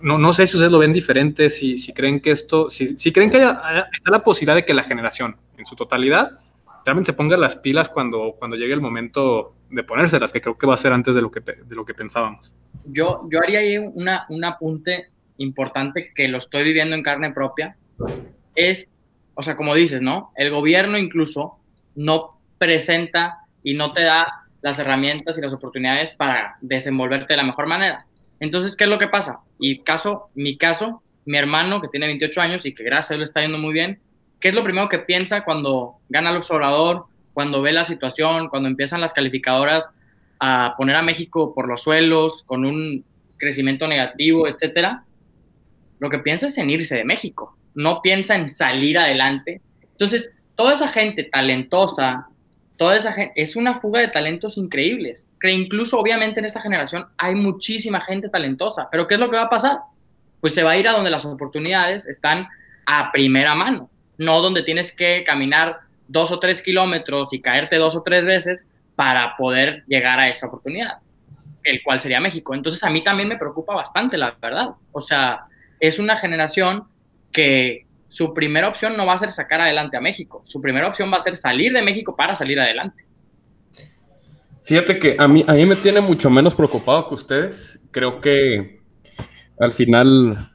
[0.00, 3.12] No, no sé si ustedes lo ven diferente, si, si creen que esto, si, si
[3.12, 6.38] creen que haya, está la posibilidad de que la generación en su totalidad
[6.84, 10.66] realmente se ponga las pilas cuando, cuando llegue el momento de ponérselas, que creo que
[10.66, 12.52] va a ser antes de lo que, de lo que pensábamos.
[12.84, 17.76] Yo, yo haría ahí una, un apunte importante que lo estoy viviendo en carne propia.
[18.54, 18.88] Es,
[19.34, 20.32] o sea, como dices, ¿no?
[20.36, 21.58] El gobierno incluso
[21.96, 27.44] no presenta y no te da las herramientas y las oportunidades para desenvolverte de la
[27.44, 28.06] mejor manera.
[28.40, 29.40] Entonces, ¿qué es lo que pasa?
[29.58, 33.22] Y caso, mi caso, mi hermano que tiene 28 años y que gracias a él
[33.22, 34.00] está yendo muy bien,
[34.40, 38.68] ¿qué es lo primero que piensa cuando gana el observador, cuando ve la situación, cuando
[38.68, 39.90] empiezan las calificadoras
[40.38, 43.04] a poner a México por los suelos, con un
[43.36, 45.04] crecimiento negativo, etcétera?
[45.98, 49.60] Lo que piensa es en irse de México, no piensa en salir adelante.
[49.92, 52.28] Entonces, toda esa gente talentosa,
[52.76, 57.06] toda esa gente, es una fuga de talentos increíbles, que incluso obviamente en esta generación
[57.16, 59.78] hay muchísima gente talentosa, pero ¿qué es lo que va a pasar?
[60.40, 62.46] Pues se va a ir a donde las oportunidades están
[62.86, 67.96] a primera mano, no donde tienes que caminar dos o tres kilómetros y caerte dos
[67.96, 70.98] o tres veces para poder llegar a esa oportunidad,
[71.64, 72.54] el cual sería México.
[72.54, 74.70] Entonces a mí también me preocupa bastante, la verdad.
[74.92, 75.46] O sea,
[75.80, 76.84] es una generación
[77.32, 77.85] que
[78.16, 81.18] su primera opción no va a ser sacar adelante a México, su primera opción va
[81.18, 83.04] a ser salir de México para salir adelante.
[84.62, 87.78] Fíjate que a mí, a mí me tiene mucho menos preocupado que ustedes.
[87.90, 88.80] Creo que
[89.60, 90.50] al final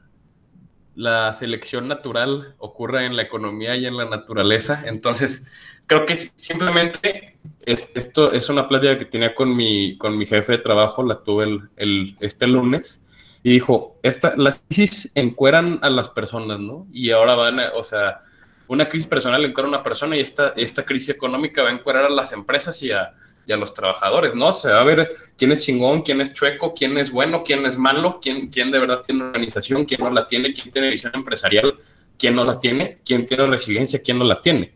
[0.96, 4.82] la selección natural ocurre en la economía y en la naturaleza.
[4.84, 5.52] Entonces,
[5.86, 10.58] creo que simplemente esto es una plática que tenía con mi, con mi jefe de
[10.58, 13.04] trabajo, la tuve el, el, este lunes
[13.42, 16.86] y dijo, esta, las crisis encueran a las personas, ¿no?
[16.92, 18.20] Y ahora van, a, o sea,
[18.68, 22.04] una crisis personal encuera a una persona y esta, esta crisis económica va a encuerar
[22.04, 23.14] a las empresas y a,
[23.50, 24.52] a los trabajadores, ¿no?
[24.52, 27.76] Se va a ver quién es chingón, quién es chueco, quién es bueno, quién es
[27.76, 31.74] malo, quién, quién de verdad tiene organización, quién no la tiene, quién tiene visión empresarial,
[32.16, 34.72] quién no la tiene, quién tiene resiliencia, quién no la tiene.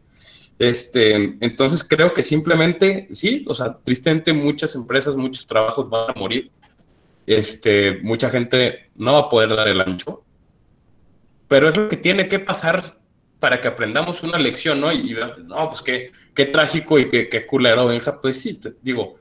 [0.59, 6.19] Este, entonces creo que simplemente, sí, o sea, tristemente muchas empresas, muchos trabajos van a
[6.19, 6.51] morir
[7.27, 10.25] este, mucha gente no va a poder dar el ancho,
[11.49, 12.99] pero es lo que tiene que pasar
[13.41, 14.93] para que aprendamos una lección, ¿no?
[14.93, 19.19] Y, no, pues qué, qué trágico y qué, qué culero, Benja, pues sí, digo,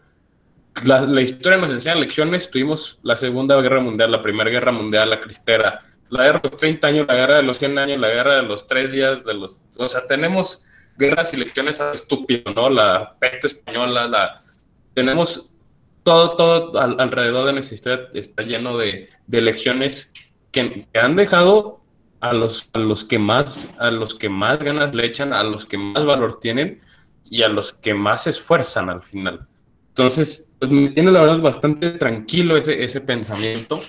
[0.84, 5.10] la, la, historia nos enseña lecciones, tuvimos la Segunda Guerra Mundial, la Primera Guerra Mundial,
[5.10, 8.10] la Cristera, la guerra de los 30 años, la guerra de los 100 años, la
[8.10, 10.64] guerra de los 3 días, de los, o sea, tenemos
[10.98, 12.70] guerras y lecciones estúpido, ¿no?
[12.70, 14.42] La peste española, la,
[14.94, 15.50] tenemos
[16.06, 20.14] todo, todo alrededor de nuestra historia está lleno de, de lecciones
[20.52, 21.82] que, han dejado
[22.20, 25.66] a los, a los que más, a los que más ganas le echan, a los
[25.66, 26.80] que más valor tienen
[27.26, 29.48] y a los que más se esfuerzan al final.
[29.90, 33.82] Entonces, pues me tiene la verdad bastante tranquilo ese, ese pensamiento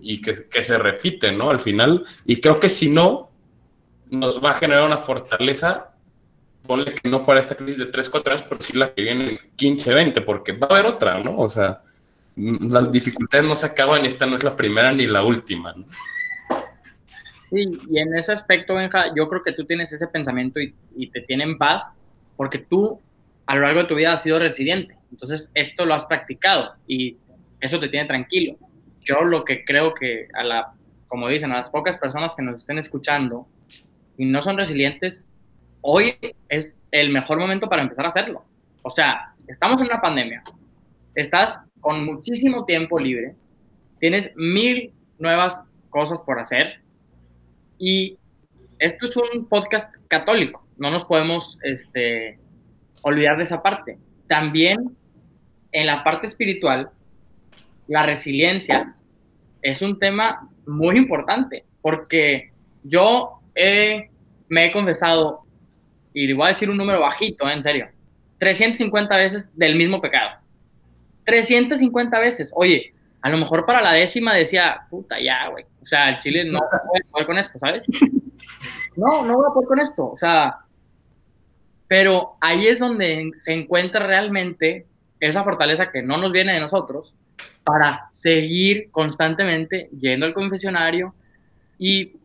[0.00, 1.50] y que, que, se repite, ¿no?
[1.50, 3.30] Al final, y creo que si no,
[4.10, 5.92] nos va a generar una fortaleza
[6.66, 9.38] ponle que no para esta crisis de 3, 4 años, pero sí la que viene
[9.56, 11.38] 15, 20, porque va a haber otra, ¿no?
[11.38, 11.82] O sea,
[12.36, 15.84] las dificultades no se acaban y esta no es la primera ni la última, ¿no?
[17.50, 21.08] Sí, y en ese aspecto, Benja, yo creo que tú tienes ese pensamiento y, y
[21.10, 21.84] te tiene en paz
[22.36, 23.00] porque tú
[23.46, 24.94] a lo largo de tu vida has sido resiliente.
[25.10, 27.16] Entonces, esto lo has practicado y
[27.60, 28.56] eso te tiene tranquilo.
[29.00, 30.74] Yo lo que creo que a la,
[31.06, 33.48] como dicen, a las pocas personas que nos estén escuchando
[34.18, 35.26] y no son resilientes,
[35.80, 36.16] hoy
[36.48, 38.44] es el mejor momento para empezar a hacerlo.
[38.82, 40.42] O sea, estamos en una pandemia,
[41.14, 43.34] estás con muchísimo tiempo libre,
[43.98, 45.60] tienes mil nuevas
[45.90, 46.80] cosas por hacer
[47.78, 48.18] y
[48.78, 52.38] esto es un podcast católico, no nos podemos este,
[53.02, 53.98] olvidar de esa parte.
[54.28, 54.96] También
[55.72, 56.90] en la parte espiritual,
[57.88, 58.94] la resiliencia
[59.62, 62.52] es un tema muy importante, porque
[62.84, 65.44] yo me he confesado,
[66.12, 67.52] y le voy a decir un número bajito, ¿eh?
[67.52, 67.88] en serio,
[68.38, 70.38] 350 veces del mismo pecado.
[71.24, 72.50] 350 veces.
[72.54, 75.64] Oye, a lo mejor para la décima decía, puta, ya, güey.
[75.82, 77.84] O sea, el Chile no puede poder con esto, ¿sabes?
[78.96, 80.10] No, no va a poder con esto.
[80.10, 80.58] O sea,
[81.86, 84.86] pero ahí es donde se encuentra realmente
[85.20, 87.14] esa fortaleza que no nos viene de nosotros
[87.62, 91.14] para seguir constantemente yendo al confesionario
[91.78, 92.17] y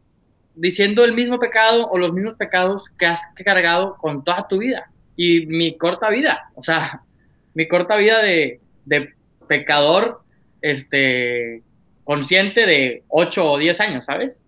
[0.56, 4.92] diciendo el mismo pecado o los mismos pecados que has cargado con toda tu vida
[5.16, 7.02] y mi corta vida, o sea,
[7.54, 9.14] mi corta vida de, de
[9.48, 10.22] pecador
[10.62, 11.62] este,
[12.04, 14.46] consciente de 8 o 10 años, ¿sabes?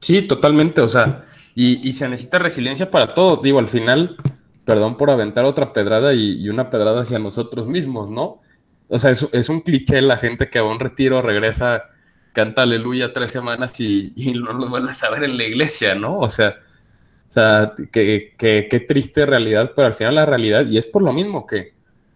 [0.00, 3.40] Sí, totalmente, o sea, y, se necesita resiliencia para todo.
[3.42, 4.16] Digo, al final,
[4.64, 8.42] perdón por aventar otra pedrada y, una pedrada hacia nosotros mismos, ¿no?
[8.88, 11.84] O sea, es, es, un cliché la gente que a un retiro regresa,
[12.36, 16.18] canta aleluya tres semanas y, no los vuelve a saber en la iglesia, ¿no?
[16.18, 16.56] O sea,
[17.28, 21.46] o sea, qué triste realidad, pero al final la realidad, y es por lo mismo
[21.46, 21.72] que,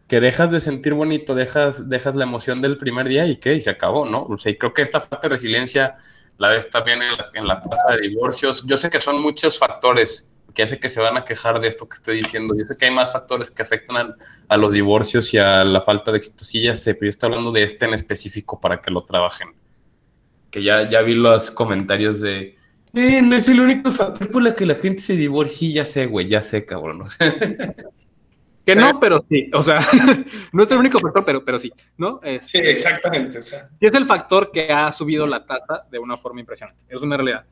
[0.06, 3.62] que dejas de sentir bonito, dejas, dejas la emoción del primer día y qué, y
[3.62, 4.24] se acabó, ¿no?
[4.24, 5.96] O sea, y creo que esta falta de resiliencia
[6.36, 8.62] la ves también en la, en la tasa de divorcios.
[8.66, 11.88] Yo sé que son muchos factores que hace que se van a quejar de esto
[11.88, 12.54] que estoy diciendo.
[12.58, 14.16] Yo sé que hay más factores que afectan
[14.48, 16.44] a, los divorcios y a la falta de éxito.
[16.44, 19.54] Sí, ya sé, pero yo estoy hablando de este en específico para que lo trabajen.
[20.50, 22.56] Que ya, ya vi los comentarios de,
[22.92, 25.58] eh, no es el único factor por el que la gente se divorcia.
[25.58, 27.04] Sí, ya sé, güey, ya sé, cabrón.
[28.64, 29.50] Que no, pero sí.
[29.54, 29.78] O sea,
[30.52, 32.20] no es el único factor, pero, pero sí, ¿no?
[32.40, 33.38] sí, exactamente.
[33.38, 33.70] O sea.
[33.80, 36.84] Y es el factor que ha subido la tasa de una forma impresionante.
[36.88, 37.46] Es una realidad.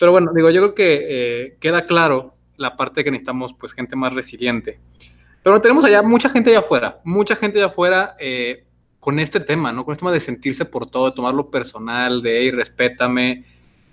[0.00, 3.94] Pero bueno, digo, yo creo que eh, queda claro la parte que necesitamos, pues, gente
[3.94, 4.80] más resiliente.
[5.42, 8.64] Pero tenemos allá mucha gente allá afuera, mucha gente allá afuera eh,
[9.00, 9.84] con este tema, ¿no?
[9.84, 13.44] Con este tema de sentirse por todo, de tomarlo personal, de, hey, respétame,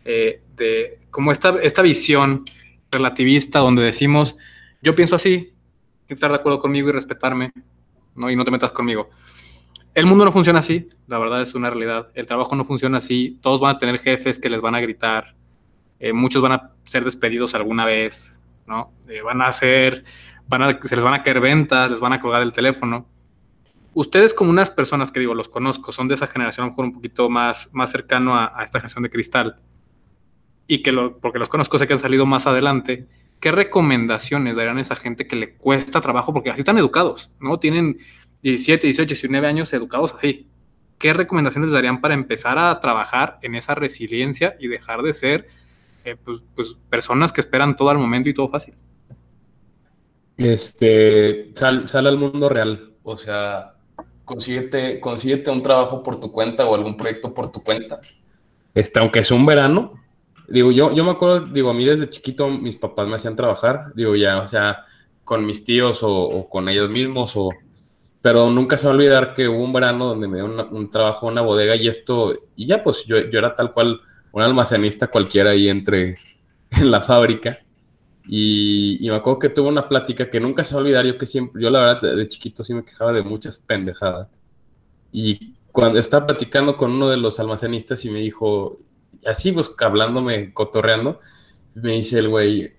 [0.04, 2.44] eh, de como esta, esta visión
[2.92, 4.38] relativista donde decimos,
[4.82, 5.54] yo pienso así,
[6.08, 7.52] que estar de acuerdo conmigo y respetarme,
[8.16, 8.30] ¿no?
[8.30, 9.10] Y no te metas conmigo.
[9.94, 12.10] El mundo no funciona así, la verdad es una realidad.
[12.16, 13.40] El trabajo no funciona así.
[13.42, 15.36] Todos van a tener jefes que les van a gritar.
[16.00, 18.92] Eh, muchos van a ser despedidos alguna vez, ¿no?
[19.08, 20.04] Eh, van a ser,
[20.48, 23.08] van a, se les van a caer ventas, les van a colgar el teléfono.
[23.96, 26.86] Ustedes como unas personas que digo, los conozco, son de esa generación a lo mejor
[26.86, 29.56] un poquito más, más cercano a, esta generación de cristal
[30.68, 33.08] y que lo, porque los conozco sé que han salido más adelante,
[33.40, 36.34] ¿qué recomendaciones darían a esa gente que le cuesta trabajo?
[36.34, 37.58] Porque así están educados, ¿no?
[37.58, 37.98] Tienen
[38.44, 40.46] 17, 18, 19 años educados así.
[40.98, 45.48] ¿Qué recomendaciones darían para empezar a trabajar en esa resiliencia y dejar de ser
[46.04, 48.74] eh, pues, pues, personas que esperan todo al momento y todo fácil?
[50.36, 53.75] Este, sal, sal al mundo real, o sea,
[54.26, 58.02] consíguete, consíguete un trabajo por tu cuenta o algún proyecto por tu cuenta.
[58.74, 60.06] Este, aunque sea un verano,
[60.48, 63.92] Digo, yo, yo me acuerdo, digo, a mí desde chiquito mis papás me hacían trabajar,
[63.96, 64.86] digo, ya, o sea,
[65.24, 67.50] con mis tíos o, con ellos mismos, o,
[68.22, 71.28] pero nunca se va a olvidar que hubo un verano donde me dio un trabajo
[71.28, 74.00] en una bodega y esto, y ya pues yo, yo era tal cual
[74.32, 76.16] un almacenista cualquiera ahí entre,
[76.72, 77.60] en la fábrica.
[78.28, 81.18] Y, y, me acuerdo que tuve una plática que nunca se va a olvidar, yo
[81.18, 84.30] que siempre, yo la verdad de chiquito sí me quejaba de muchas pendejadas.
[85.12, 88.80] Y cuando estaba platicando con uno de los almacenistas y me dijo,
[89.26, 91.20] así, pues, hablándome, cotorreando,
[91.76, 92.74] me dice el güey,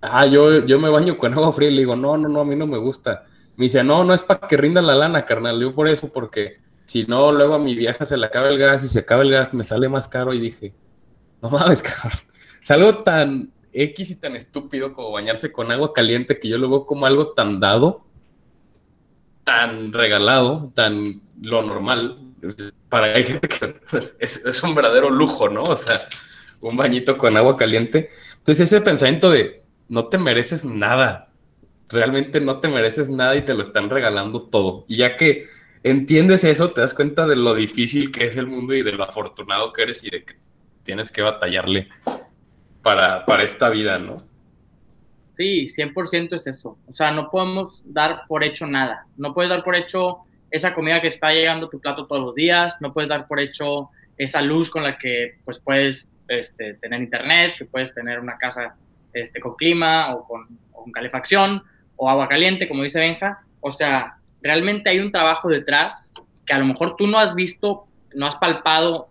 [0.00, 1.70] ah, yo, yo me baño con agua fría.
[1.70, 3.24] Y le digo, no, no, no, a mí no me gusta.
[3.56, 5.60] Me dice, no, no es para que rinda la lana, carnal.
[5.60, 8.84] Yo por eso, porque si no, luego a mi vieja se le acaba el gas
[8.84, 10.34] y si acaba el gas me sale más caro.
[10.34, 10.74] Y dije,
[11.42, 12.20] no mames, cabrón.
[12.62, 16.70] Es algo tan X y tan estúpido como bañarse con agua caliente que yo lo
[16.70, 18.04] veo como algo tan dado,
[19.42, 22.18] tan regalado, tan lo normal
[22.88, 23.74] para hay gente que
[24.18, 25.62] es, un verdadero lujo, ¿no?
[25.62, 26.00] O sea,
[26.60, 28.08] un bañito con agua caliente.
[28.38, 31.30] Entonces ese pensamiento de no te mereces nada,
[31.88, 34.84] realmente no te mereces nada y te lo están regalando todo.
[34.88, 35.46] Y ya que
[35.82, 39.04] entiendes eso, te das cuenta de lo difícil que es el mundo y de lo
[39.04, 40.34] afortunado que eres y de que
[40.82, 41.88] tienes que batallarle
[42.84, 44.22] para, para esta vida, ¿no?
[45.36, 46.78] Sí, 100% es eso.
[46.86, 49.06] O sea, no podemos dar por hecho nada.
[49.16, 50.18] No puedes dar por hecho
[50.50, 53.40] esa comida que está llegando a tu plato todos los días, no puedes dar por
[53.40, 58.38] hecho esa luz con la que pues, puedes este, tener internet, que puedes tener una
[58.38, 58.76] casa
[59.12, 60.46] este, con clima o con,
[60.92, 61.62] calefacción
[61.96, 63.42] o agua caliente, como dice Benja.
[63.60, 66.12] O sea, realmente hay un trabajo detrás
[66.46, 69.08] que a lo mejor tú no has visto, no has palpado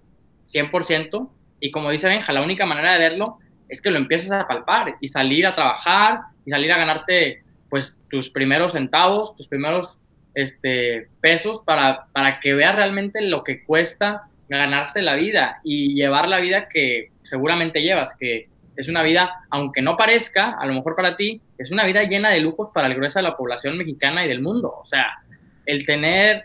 [0.47, 3.39] 100%, y como dice Benja, la única manera de verlo
[3.73, 7.97] es que lo empieces a palpar y salir a trabajar y salir a ganarte pues
[8.07, 9.97] tus primeros centavos, tus primeros
[10.35, 16.27] este, pesos para, para que veas realmente lo que cuesta ganarse la vida y llevar
[16.27, 20.95] la vida que seguramente llevas, que es una vida, aunque no parezca, a lo mejor
[20.95, 24.23] para ti, es una vida llena de lujos para el grueso de la población mexicana
[24.23, 24.71] y del mundo.
[24.79, 25.23] O sea,
[25.65, 26.43] el tener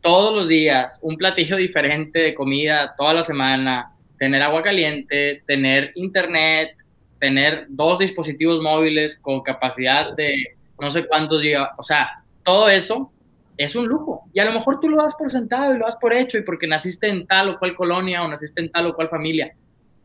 [0.00, 5.92] todos los días un platillo diferente de comida toda la semana, tener agua caliente, tener
[5.94, 6.76] internet,
[7.18, 13.10] tener dos dispositivos móviles con capacidad de no sé cuántos gigas, o sea, todo eso
[13.56, 14.24] es un lujo.
[14.32, 16.42] Y a lo mejor tú lo das por sentado y lo das por hecho y
[16.42, 19.54] porque naciste en tal o cual colonia o naciste en tal o cual familia.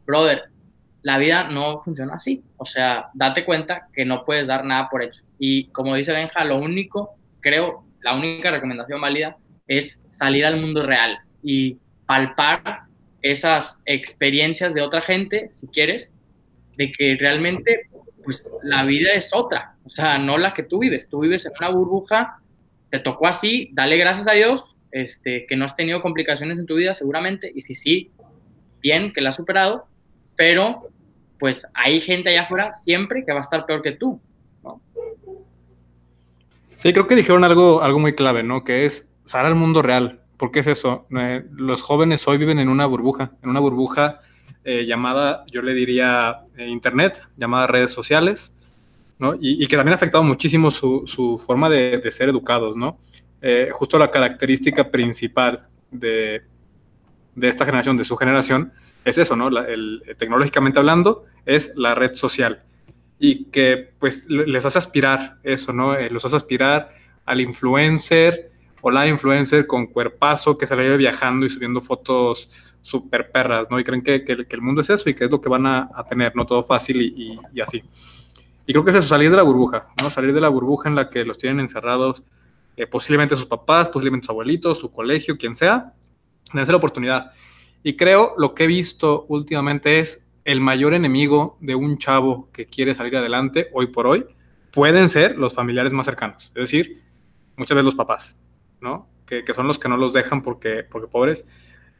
[0.06, 0.44] Brother,
[1.02, 2.44] la vida no funciona así.
[2.58, 5.24] O sea, date cuenta que no puedes dar nada por hecho.
[5.40, 9.38] Y como dice Benja, lo único, creo, la única recomendación válida
[9.68, 12.84] es salir al mundo real y palpar
[13.22, 16.14] esas experiencias de otra gente, si quieres,
[16.78, 17.90] de que realmente
[18.24, 21.54] pues la vida es otra, o sea, no la que tú vives, tú vives en
[21.60, 22.40] una burbuja,
[22.92, 26.76] te tocó así, dale gracias a Dios, este, que no has tenido complicaciones en tu
[26.76, 28.12] vida seguramente, y si sí,
[28.82, 29.88] bien, que la has superado,
[30.36, 30.90] pero
[31.40, 34.22] pues hay gente allá afuera siempre que va a estar peor que tú.
[36.78, 38.64] Sí, creo que dijeron algo, algo muy clave, ¿no?
[38.64, 40.19] Que es salir al mundo real.
[40.40, 41.06] ¿Por qué es eso?
[41.20, 44.22] Eh, los jóvenes hoy viven en una burbuja, en una burbuja
[44.64, 48.56] eh, llamada, yo le diría, eh, Internet, llamada redes sociales,
[49.20, 49.36] ¿no?
[49.38, 52.98] Y, que también ha afectado muchísimo su, su forma de, de, ser educados, ¿no?
[53.72, 56.42] justo la característica principal de,
[57.36, 58.74] de esta generación, de su generación,
[59.06, 59.48] es eso, ¿no?
[59.48, 62.64] el, tecnológicamente hablando, es la red social.
[63.18, 65.96] Y que pues les hace aspirar eso, ¿no?
[65.96, 68.52] Eh, los hace aspirar al influencer
[68.82, 72.50] o la influencer con cuerpazo que se la lleve viajando y subiendo fotos
[72.82, 73.80] súper perras, ¿no?
[73.80, 75.90] Y creen que, que, el mundo es eso y que es lo que van a,
[76.08, 76.46] tener, ¿no?
[76.46, 77.84] Todo fácil y, y, así.
[78.66, 80.10] Y creo que es eso, salir de la burbuja, ¿no?
[80.10, 82.24] Salir de la burbuja en la que los tienen encerrados,
[82.78, 85.94] eh, posiblemente sus papás, posiblemente sus abuelitos, su colegio, quien sea,
[86.54, 87.32] dense la oportunidad.
[87.84, 92.66] Y creo lo que he visto últimamente es el mayor enemigo de un chavo que
[92.66, 94.26] quiere salir adelante hoy por hoy
[94.72, 97.02] pueden ser los familiares más cercanos, es decir,
[97.56, 98.38] muchas veces los papás,
[98.82, 99.08] ¿no?
[99.26, 101.48] Que, son los que no los dejan porque, porque pobres.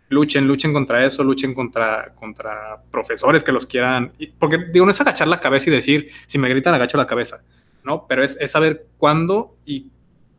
[0.10, 4.14] Luchen, luchen contra eso, luchen contra, contra profesores que los quieran.
[4.40, 7.44] Porque digo, no es agachar la cabeza y decir, si me gritan, agacho la cabeza,
[7.84, 8.08] ¿no?
[8.08, 9.92] Pero es, es saber cuándo y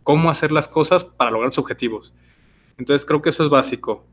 [0.02, 2.14] cómo hacer las cosas para lograr sus objetivos.
[2.78, 4.04] Entonces creo que eso es básico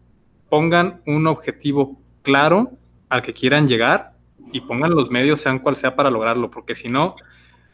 [0.50, 2.72] pongan un objetivo claro
[3.10, 4.14] al que quieran llegar
[4.52, 7.16] y pongan los medios, sean cual sea, para lograrlo, porque si no,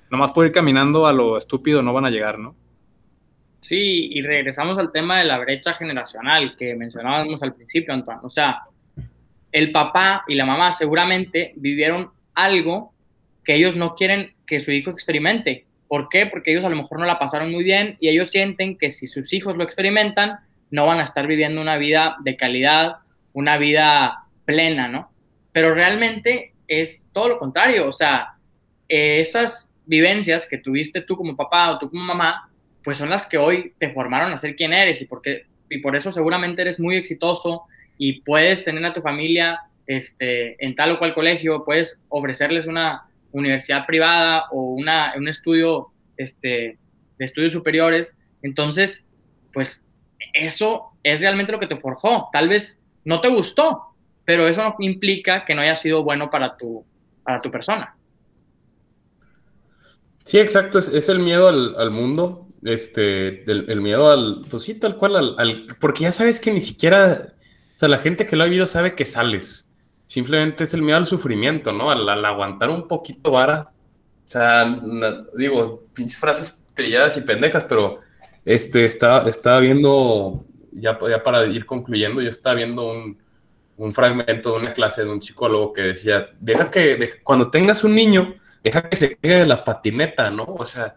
[0.09, 2.55] nomás por ir caminando a lo estúpido no van a llegar, ¿no?
[3.63, 8.19] Sí, y regresamos al tema de la brecha generacional que mencionábamos al principio, Antoine.
[8.21, 8.63] O sea,
[9.53, 12.93] el papá y la mamá seguramente vivieron algo
[13.45, 15.65] que ellos no quieren que su hijo experimente.
[15.87, 16.25] ¿Por qué?
[16.25, 19.07] Porque ellos a lo mejor no la pasaron muy bien y ellos sienten que si
[19.07, 20.39] sus hijos lo experimentan,
[20.69, 22.97] no van a estar viviendo una vida de calidad,
[23.31, 25.09] una vida plena, ¿no?
[25.53, 28.35] Pero realmente es todo lo contrario, o sea,
[28.89, 32.49] esas vivencias que tuviste tú como papá o tú como mamá,
[32.83, 35.95] pues son las que hoy te formaron a ser quien eres y, porque, y por
[35.95, 37.63] eso seguramente eres muy exitoso
[37.97, 43.03] y puedes tener a tu familia este, en tal o cual colegio, puedes ofrecerles una
[43.31, 46.77] universidad privada o una, un estudio este,
[47.17, 48.15] de estudios superiores.
[48.41, 49.05] Entonces,
[49.51, 49.85] pues
[50.33, 52.29] eso es realmente lo que te forjó.
[52.31, 56.57] Tal vez no te gustó, pero eso no implica que no haya sido bueno para
[56.57, 56.85] tu,
[57.23, 57.95] para tu persona.
[60.23, 65.35] Sí, exacto, es, el miedo al, mundo, este, el miedo al, pues sí, tal cual,
[65.37, 67.33] al, porque ya sabes que ni siquiera,
[67.75, 69.65] o sea, la gente que lo ha vivido sabe que sales,
[70.05, 71.91] simplemente es el miedo al sufrimiento, ¿no?
[71.91, 73.71] Al, aguantar un poquito vara,
[74.25, 74.79] o sea,
[75.35, 77.99] digo, pinches frases trilladas y pendejas, pero
[78.45, 83.17] este, estaba, estaba viendo, ya, para ir concluyendo, yo estaba viendo un,
[83.77, 87.95] un fragmento de una clase de un psicólogo que decía, deja que, cuando tengas un
[87.95, 90.45] niño, deja que se quede la patineta, ¿no?
[90.45, 90.95] O sea,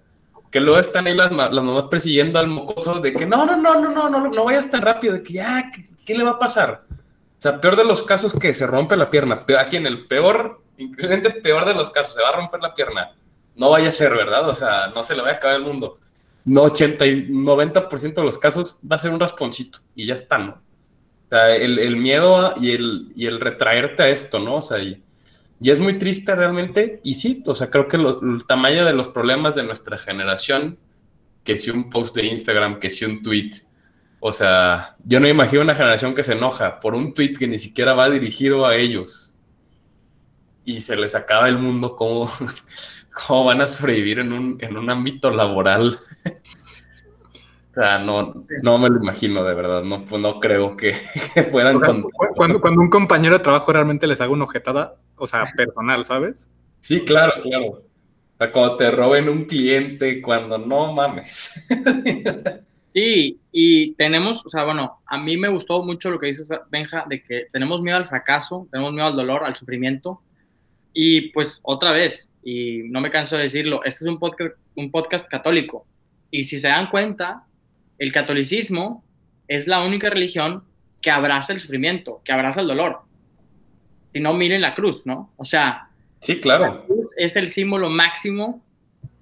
[0.56, 3.78] que luego están ahí las, las mamás persiguiendo al mocoso de que no, no, no,
[3.78, 5.70] no, no, no, no vayas tan rápido, de que ya,
[6.06, 6.84] ¿qué, le va a pasar?
[6.90, 6.94] O
[7.36, 11.42] sea, peor de los casos que se rompe la pierna, así en el peor, increíblemente
[11.42, 13.12] peor de los casos, se va a romper la pierna.
[13.54, 14.48] No vaya a ser, ¿verdad?
[14.48, 15.98] O sea, no se le va a acabar el mundo
[16.46, 20.38] no 80 y 90% de los casos va a ser un rasponcito y ya está,
[20.38, 20.52] ¿no?
[20.52, 24.56] O sea, el, miedo y, el, y el retraerte a esto, ¿no?
[24.56, 25.02] O sea, y,
[25.60, 29.54] es muy triste realmente, y sí, o sea, creo que el tamaño de los problemas
[29.54, 30.78] de nuestra generación,
[31.44, 33.50] que si un post de Instagram, que si un tweet,
[34.20, 37.58] o sea, yo no imagino una generación que se enoja por un tweet que ni
[37.58, 39.36] siquiera va dirigido a ellos
[40.64, 42.28] y se les acaba el mundo como
[43.26, 45.98] cómo van a sobrevivir en un, en un ámbito laboral.
[47.76, 49.82] o sea, no, no me lo imagino, de verdad.
[49.82, 50.94] No, pues no creo que,
[51.34, 51.76] que puedan.
[51.76, 52.04] O sea, con-
[52.34, 56.48] cuando, cuando un compañero de trabajo realmente les haga una objetada, o sea, personal, ¿sabes?
[56.80, 57.66] Sí, claro, claro.
[57.66, 61.52] O sea, cuando te roben un cliente, cuando no mames.
[62.94, 67.04] Sí, y tenemos, o sea, bueno, a mí me gustó mucho lo que dices, Benja,
[67.06, 70.22] de que tenemos miedo al fracaso, tenemos miedo al dolor, al sufrimiento.
[70.94, 74.90] Y pues otra vez, y no me canso de decirlo, este es un podcast, un
[74.90, 75.84] podcast católico.
[76.30, 77.45] Y si se dan cuenta,
[77.98, 79.04] el catolicismo
[79.48, 80.64] es la única religión
[81.00, 83.00] que abraza el sufrimiento, que abraza el dolor.
[84.08, 85.32] Si no, miren la cruz, ¿no?
[85.36, 85.88] O sea,
[86.18, 86.86] Sí, la claro.
[86.86, 88.62] cruz es el símbolo máximo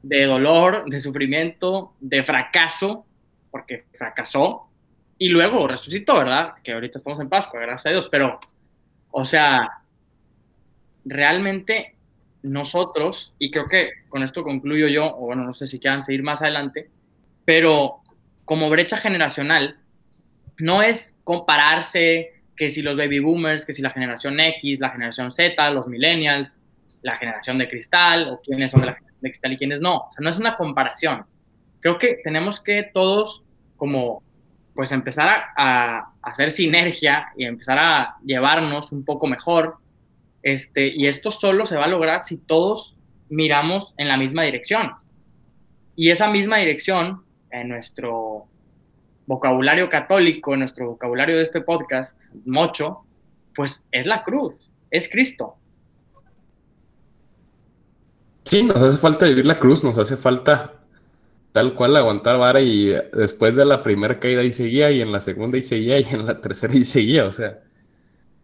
[0.03, 3.07] de dolor, de sufrimiento, de fracaso,
[3.51, 4.69] porque fracasó
[5.19, 6.55] y luego resucitó, ¿verdad?
[6.63, 8.41] Que ahorita estamos en Pascua, gracias a Dios, pero,
[9.11, 9.83] o sea,
[11.05, 11.95] realmente
[12.43, 16.23] nosotros, y creo que con esto concluyo yo, o bueno, no sé si quieran seguir
[16.23, 16.91] más adelante,
[17.45, 18.01] pero
[18.45, 19.79] como brecha generacional,
[20.59, 25.33] no es compararse que si los baby boomers, que si la generación X, la generación
[25.33, 26.59] Z, los millennials,
[27.03, 29.97] la generación de cristal, o quiénes son de la generación de cristal y quiénes no.
[29.97, 31.25] O sea, no es una comparación.
[31.81, 33.43] Creo que tenemos que todos
[33.77, 34.23] como
[34.75, 39.77] pues empezar a, hacer sinergia y empezar a llevarnos un poco mejor.
[40.43, 42.97] Este, y esto solo se va a lograr si todos
[43.29, 44.93] miramos en la misma dirección.
[45.97, 47.25] Y esa misma dirección,
[47.55, 48.47] en nuestro
[49.27, 53.05] vocabulario católico, en nuestro vocabulario de este podcast, mocho,
[53.55, 55.55] pues es la cruz, es Cristo.
[58.45, 60.75] Sí, nos hace falta vivir la cruz, nos hace falta
[61.53, 65.21] tal cual aguantar vara y después de la primera caída y seguía, y en la
[65.21, 67.61] segunda y seguía, y en la tercera y seguía, o sea,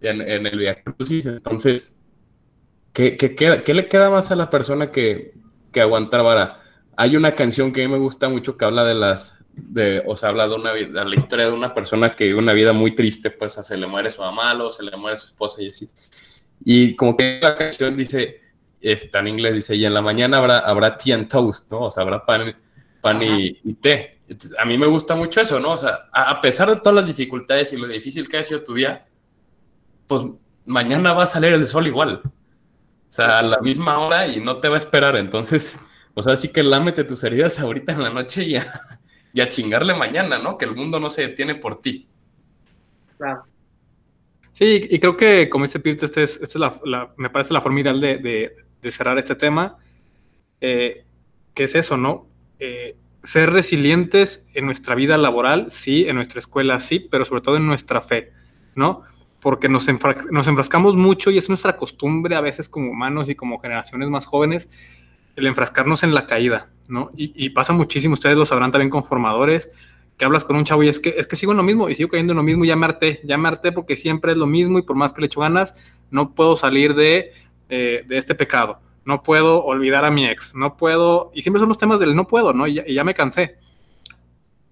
[0.01, 2.01] en, el Via Crucis, entonces,
[2.93, 5.35] ¿qué, qué le queda más a la persona que,
[5.73, 6.61] que aguantar vara?
[7.01, 10.17] Hay una canción que a mí me gusta mucho que habla de las, de, o
[10.17, 12.95] sea, habla de una vida, la historia de una persona que vive una vida muy
[12.95, 15.89] triste, pues se le muere su mamá, luego se le muere su esposa y así.
[16.63, 18.43] Y como que la canción dice,
[18.83, 21.85] está en inglés, dice, y en la mañana habrá, habrá tea and toast, ¿no?
[21.85, 22.55] O sea, habrá pan,
[23.01, 24.19] pan y, y té.
[24.29, 25.71] Entonces, a mí me gusta mucho eso, ¿no?
[25.71, 28.63] O sea, a, a pesar de todas las dificultades y lo difícil que ha sido
[28.63, 29.07] tu día,
[30.07, 30.25] pues
[30.67, 32.21] mañana va a salir el sol igual.
[32.25, 35.17] O sea, a la misma hora y no te va a esperar.
[35.17, 35.79] Entonces,
[36.15, 38.99] o sea, sí que lámete tus heridas ahorita en la noche y a,
[39.33, 40.59] y a chingarle mañana, ¿no?
[40.59, 42.09] Que el mundo no se detiene por ti.
[43.19, 43.43] Claro.
[44.53, 47.55] Sí, y creo que, como dice Pierce, este es, esta es la, la- me parece
[47.55, 49.79] la forma ideal de, de- de cerrar este tema,
[50.61, 51.05] eh,
[51.55, 52.29] que es eso, ¿no?
[52.59, 57.57] Eh, ser resilientes en nuestra vida laboral, sí, en nuestra escuela, sí, pero sobre todo
[57.57, 58.33] en nuestra fe,
[58.75, 59.03] ¿no?
[59.41, 63.35] Porque nos, enfra- nos enfrascamos mucho y es nuestra costumbre a veces como humanos y
[63.35, 64.71] como generaciones más jóvenes
[65.41, 67.11] el enfrascarnos en la caída, ¿no?
[67.17, 69.71] Y, pasa muchísimo, ustedes lo sabrán también con formadores,
[70.17, 71.95] que hablas con un chavo y es que, es que sigo en lo mismo y
[71.95, 74.39] sigo cayendo en lo mismo y ya me harté, ya me harté porque siempre es
[74.39, 75.75] lo mismo y por más que le echo ganas,
[76.11, 77.33] no puedo salir de,
[77.69, 81.69] eh, de este pecado, no puedo olvidar a mi ex, no puedo, y siempre son
[81.69, 82.67] los temas del no puedo, ¿no?
[82.67, 83.57] Y ya, me cansé.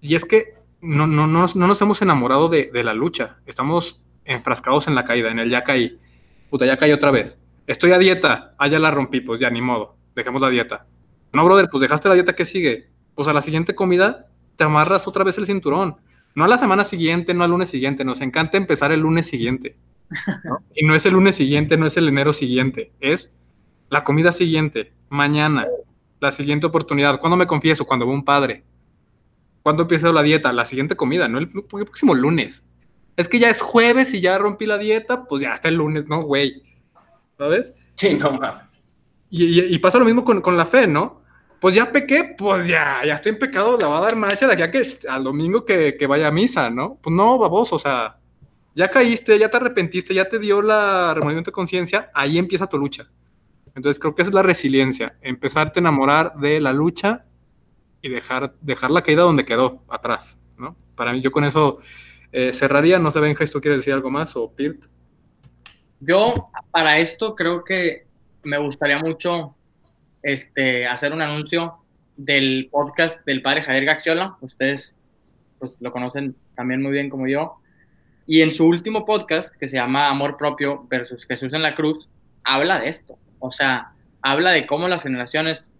[0.01, 4.87] Y es que no, no, no, no nos hemos enamorado de, la lucha, estamos enfrascados
[4.87, 5.97] en la caída, en el ya caí,
[6.49, 7.41] puta, ya caí otra vez.
[7.67, 10.85] Estoy a dieta, ah, ya la rompí, pues ya ni modo, dejemos la dieta.
[11.33, 12.89] No, brother, pues dejaste la dieta, ¿qué sigue?
[13.15, 15.97] Pues a la siguiente comida te amarras otra vez el cinturón.
[16.35, 18.03] No a la semana siguiente, no al lunes siguiente.
[18.03, 19.77] Nos encanta empezar el lunes siguiente.
[20.43, 20.59] ¿no?
[20.75, 22.91] Y no es el lunes siguiente, no es el enero siguiente.
[22.99, 23.35] Es
[23.89, 25.67] la comida siguiente, mañana,
[26.19, 27.19] la siguiente oportunidad.
[27.19, 27.85] ¿Cuándo me confieso?
[27.85, 28.63] Cuando veo un padre.
[29.63, 30.53] ¿Cuándo empiezo la dieta?
[30.53, 32.65] La siguiente comida, no el, el próximo lunes.
[33.17, 36.07] Es que ya es jueves y ya rompí la dieta, pues ya hasta el lunes,
[36.07, 36.63] ¿no, güey?
[37.37, 37.73] ¿Sabes?
[37.95, 38.68] Sí, no mames.
[39.29, 41.21] Y, y- y pasa lo mismo con, con la fe, ¿no?
[41.61, 44.53] Pues ya pequé, pues ya, ya estoy en pecado, la va a dar marcha de
[44.53, 46.97] aquí a que al domingo que, que vaya a misa, ¿no?
[47.01, 48.17] Pues no, baboso, o sea,
[48.75, 52.77] ya caíste, ya te arrepentiste, ya te dio la remordimiento de conciencia, ahí empieza tu
[52.77, 53.11] lucha.
[53.75, 57.25] Entonces creo que esa es la resiliencia, empezarte a enamorar de la lucha
[58.01, 60.77] y dejar, dejar la caída donde quedó, atrás, ¿no?
[60.95, 61.79] Para mí, yo con eso
[62.31, 64.85] eh, cerraría, no sé, Benja, ¿tú quieres decir algo más o Pirt?
[65.99, 68.08] Yo para esto creo que
[68.43, 69.55] me gustaría mucho
[70.23, 71.77] este, hacer un anuncio
[72.17, 74.37] del podcast del padre Javier Gaxiola.
[74.41, 74.95] Ustedes
[75.57, 77.59] pues, lo conocen también muy bien como yo.
[78.25, 82.09] Y en su último podcast, que se llama Amor Propio versus Jesús en la Cruz,
[82.43, 83.17] habla de esto.
[83.39, 85.71] O sea, habla de cómo las generaciones,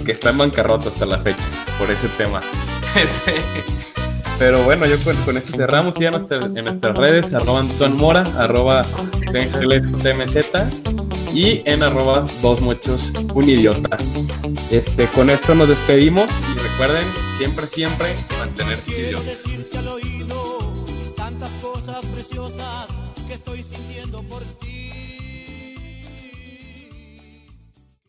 [0.04, 1.44] que está en bancarrota hasta la fecha
[1.78, 2.42] por ese tema.
[4.40, 5.98] Pero bueno, yo con, esto cerramos.
[6.00, 8.82] ya en nuestras redes, arroba Anton Mora, arroba
[9.32, 10.38] TMZ
[11.34, 13.98] y en arroba dos muchos un idiota.
[14.72, 17.06] Este, con esto nos despedimos y recuerden
[17.38, 18.08] siempre, siempre
[18.40, 19.46] mantenerse idiotas.